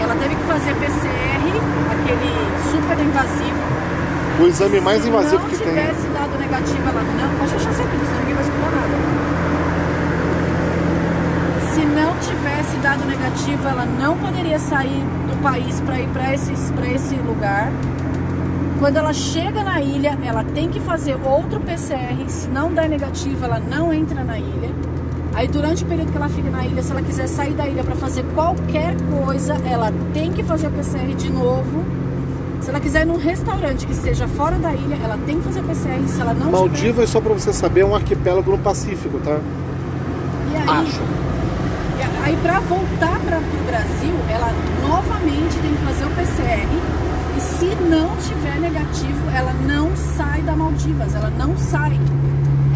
[0.00, 2.32] Ela teve que fazer PCR, aquele
[2.70, 3.61] super invasivo.
[4.40, 5.74] O exame mais invasivo que Se tem.
[5.74, 7.38] não tivesse dado negativo, ela não.
[7.38, 8.96] Pode deixar sempre, senão ninguém vai escutar nada.
[11.72, 16.52] Se não tivesse dado negativo, ela não poderia sair do país para ir para esse,
[16.72, 17.70] pra esse lugar.
[18.78, 22.24] Quando ela chega na ilha, ela tem que fazer outro PCR.
[22.28, 24.70] Se não der negativo, ela não entra na ilha.
[25.34, 27.84] Aí durante o período que ela fica na ilha, se ela quiser sair da ilha
[27.84, 31.84] para fazer qualquer coisa, ela tem que fazer o PCR de novo.
[32.62, 35.62] Se ela quiser ir num restaurante que esteja fora da ilha, ela tem que fazer
[35.62, 36.00] PCR.
[36.06, 39.38] Se ela não tiver, Maldivas, só pra você saber, é um arquipélago no Pacífico, tá?
[40.52, 41.00] e aí, Acho.
[41.98, 44.52] e aí para voltar para o Brasil, ela
[44.88, 46.68] novamente tem que fazer o PCR.
[47.36, 51.98] E se não tiver negativo, ela não sai da Maldivas, ela não sai.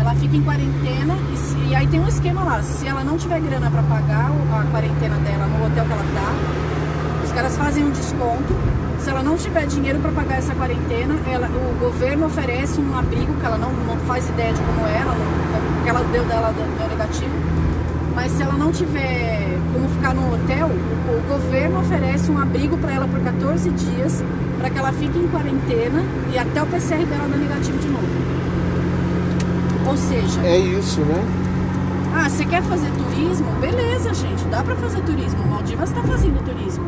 [0.01, 2.63] Ela fica em quarentena e, se- e aí tem um esquema lá.
[2.63, 7.25] Se ela não tiver grana para pagar a quarentena dela no hotel que ela tá,
[7.25, 8.55] os caras fazem um desconto.
[9.01, 13.33] Se ela não tiver dinheiro para pagar essa quarentena, ela- o governo oferece um abrigo
[13.35, 15.15] que ela não, não faz ideia de como é, ela
[15.77, 17.31] porque ela deu dela deu negativo.
[18.15, 22.77] Mas se ela não tiver como ficar no hotel, o, o governo oferece um abrigo
[22.79, 24.25] para ela por 14 dias,
[24.59, 28.07] para que ela fique em quarentena e até o PCR dela dar negativo de novo.
[29.87, 31.23] Ou seja, É isso, né?
[32.15, 33.47] ah, você quer fazer turismo?
[33.61, 35.47] Beleza, gente, dá pra fazer turismo.
[35.47, 36.85] Maldivas está fazendo turismo.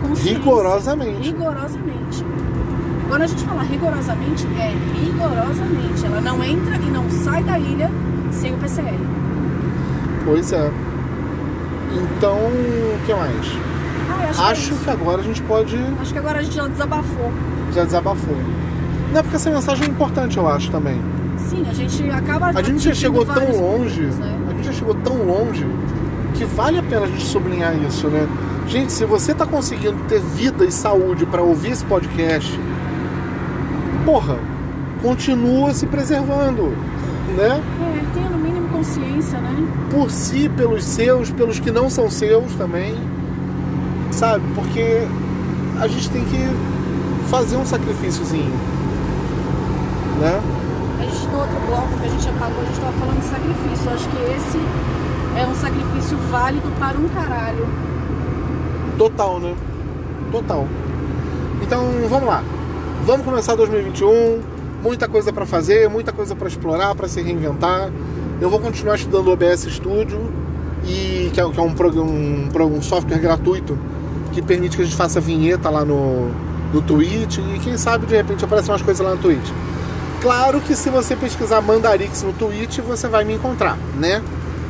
[0.00, 0.38] Consciência.
[0.38, 1.28] Rigorosamente.
[1.28, 2.24] Rigorosamente.
[3.08, 6.04] Quando a gente fala rigorosamente, é rigorosamente.
[6.04, 7.90] Ela não entra e não sai da ilha
[8.30, 8.94] sem o PCR.
[10.24, 10.70] Pois é.
[11.92, 13.58] Então, o que mais?
[14.10, 15.76] Ah, acho, Acho que, é que agora a gente pode.
[16.00, 17.32] acho que agora a gente já desabafou.
[17.72, 18.36] Já desabafou.
[19.12, 21.00] Não, porque essa mensagem é importante, eu acho também.
[21.38, 22.46] Sim, a gente acaba.
[22.48, 24.38] A gente já chegou tão longe, públicos, né?
[24.48, 25.66] a gente já chegou tão longe
[26.34, 28.28] que vale a pena a gente sublinhar isso, né?
[28.68, 32.60] Gente, se você tá conseguindo ter vida e saúde para ouvir esse podcast,
[34.04, 34.38] porra,
[35.00, 36.64] continua se preservando,
[37.34, 37.62] né?
[37.80, 39.66] É, tenha no mínimo consciência, né?
[39.90, 42.94] Por si, pelos seus, pelos que não são seus também,
[44.10, 44.44] sabe?
[44.54, 45.08] Porque
[45.80, 48.52] a gente tem que fazer um sacrifíciozinho,
[50.20, 50.42] né?
[51.00, 53.86] A gente no outro bloco que a gente apagou, a gente tava falando de sacrifício.
[53.88, 54.58] Eu acho que esse
[55.40, 57.87] é um sacrifício válido para um caralho.
[58.98, 59.54] Total, né?
[60.32, 60.66] Total.
[61.62, 62.42] Então, vamos lá.
[63.06, 64.40] Vamos começar 2021.
[64.82, 67.90] Muita coisa para fazer, muita coisa para explorar, para se reinventar.
[68.40, 70.20] Eu vou continuar estudando o OBS Studio
[70.84, 73.78] e que é, que é um, um, um software gratuito
[74.32, 76.30] que permite que a gente faça vinheta lá no,
[76.72, 79.48] no Twitch e quem sabe de repente aparecem umas coisas lá no Twitch.
[80.20, 84.22] Claro que se você pesquisar Mandarix no Twitch, você vai me encontrar, né?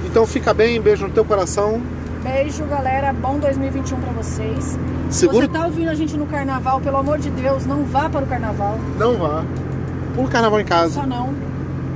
[0.04, 1.80] Então fica bem, beijo no teu coração.
[2.22, 3.12] Beijo, galera.
[3.12, 4.78] Bom 2021 pra vocês.
[5.08, 8.24] Segura Você tá ouvindo a gente no carnaval, pelo amor de Deus, não vá para
[8.24, 8.78] o carnaval.
[8.98, 9.44] Não vá.
[10.14, 10.94] Pula o carnaval em casa.
[10.94, 11.32] Só não.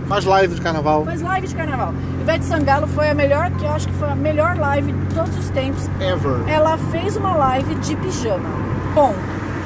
[0.08, 1.04] Faz live de carnaval.
[1.04, 1.94] Faz live de carnaval.
[2.20, 5.36] Ivete Sangalo foi a melhor, que eu acho que foi a melhor live de todos
[5.36, 5.88] os tempos.
[6.00, 6.48] Ever.
[6.48, 8.48] Ela fez uma live de pijama.
[8.94, 9.18] Ponto.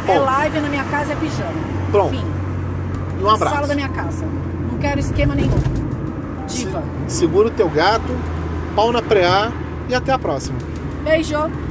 [0.09, 1.53] É live na minha casa, é pijama.
[1.91, 2.11] Pronto.
[2.11, 2.25] Fim.
[3.21, 3.55] E um abraço.
[3.55, 4.25] Sala da minha casa.
[4.71, 5.59] Não quero esquema nenhum.
[6.47, 6.83] Diva.
[7.09, 8.15] Segura o teu gato,
[8.75, 9.51] pau na preá
[9.89, 10.59] e até a próxima.
[11.05, 11.66] Beijo.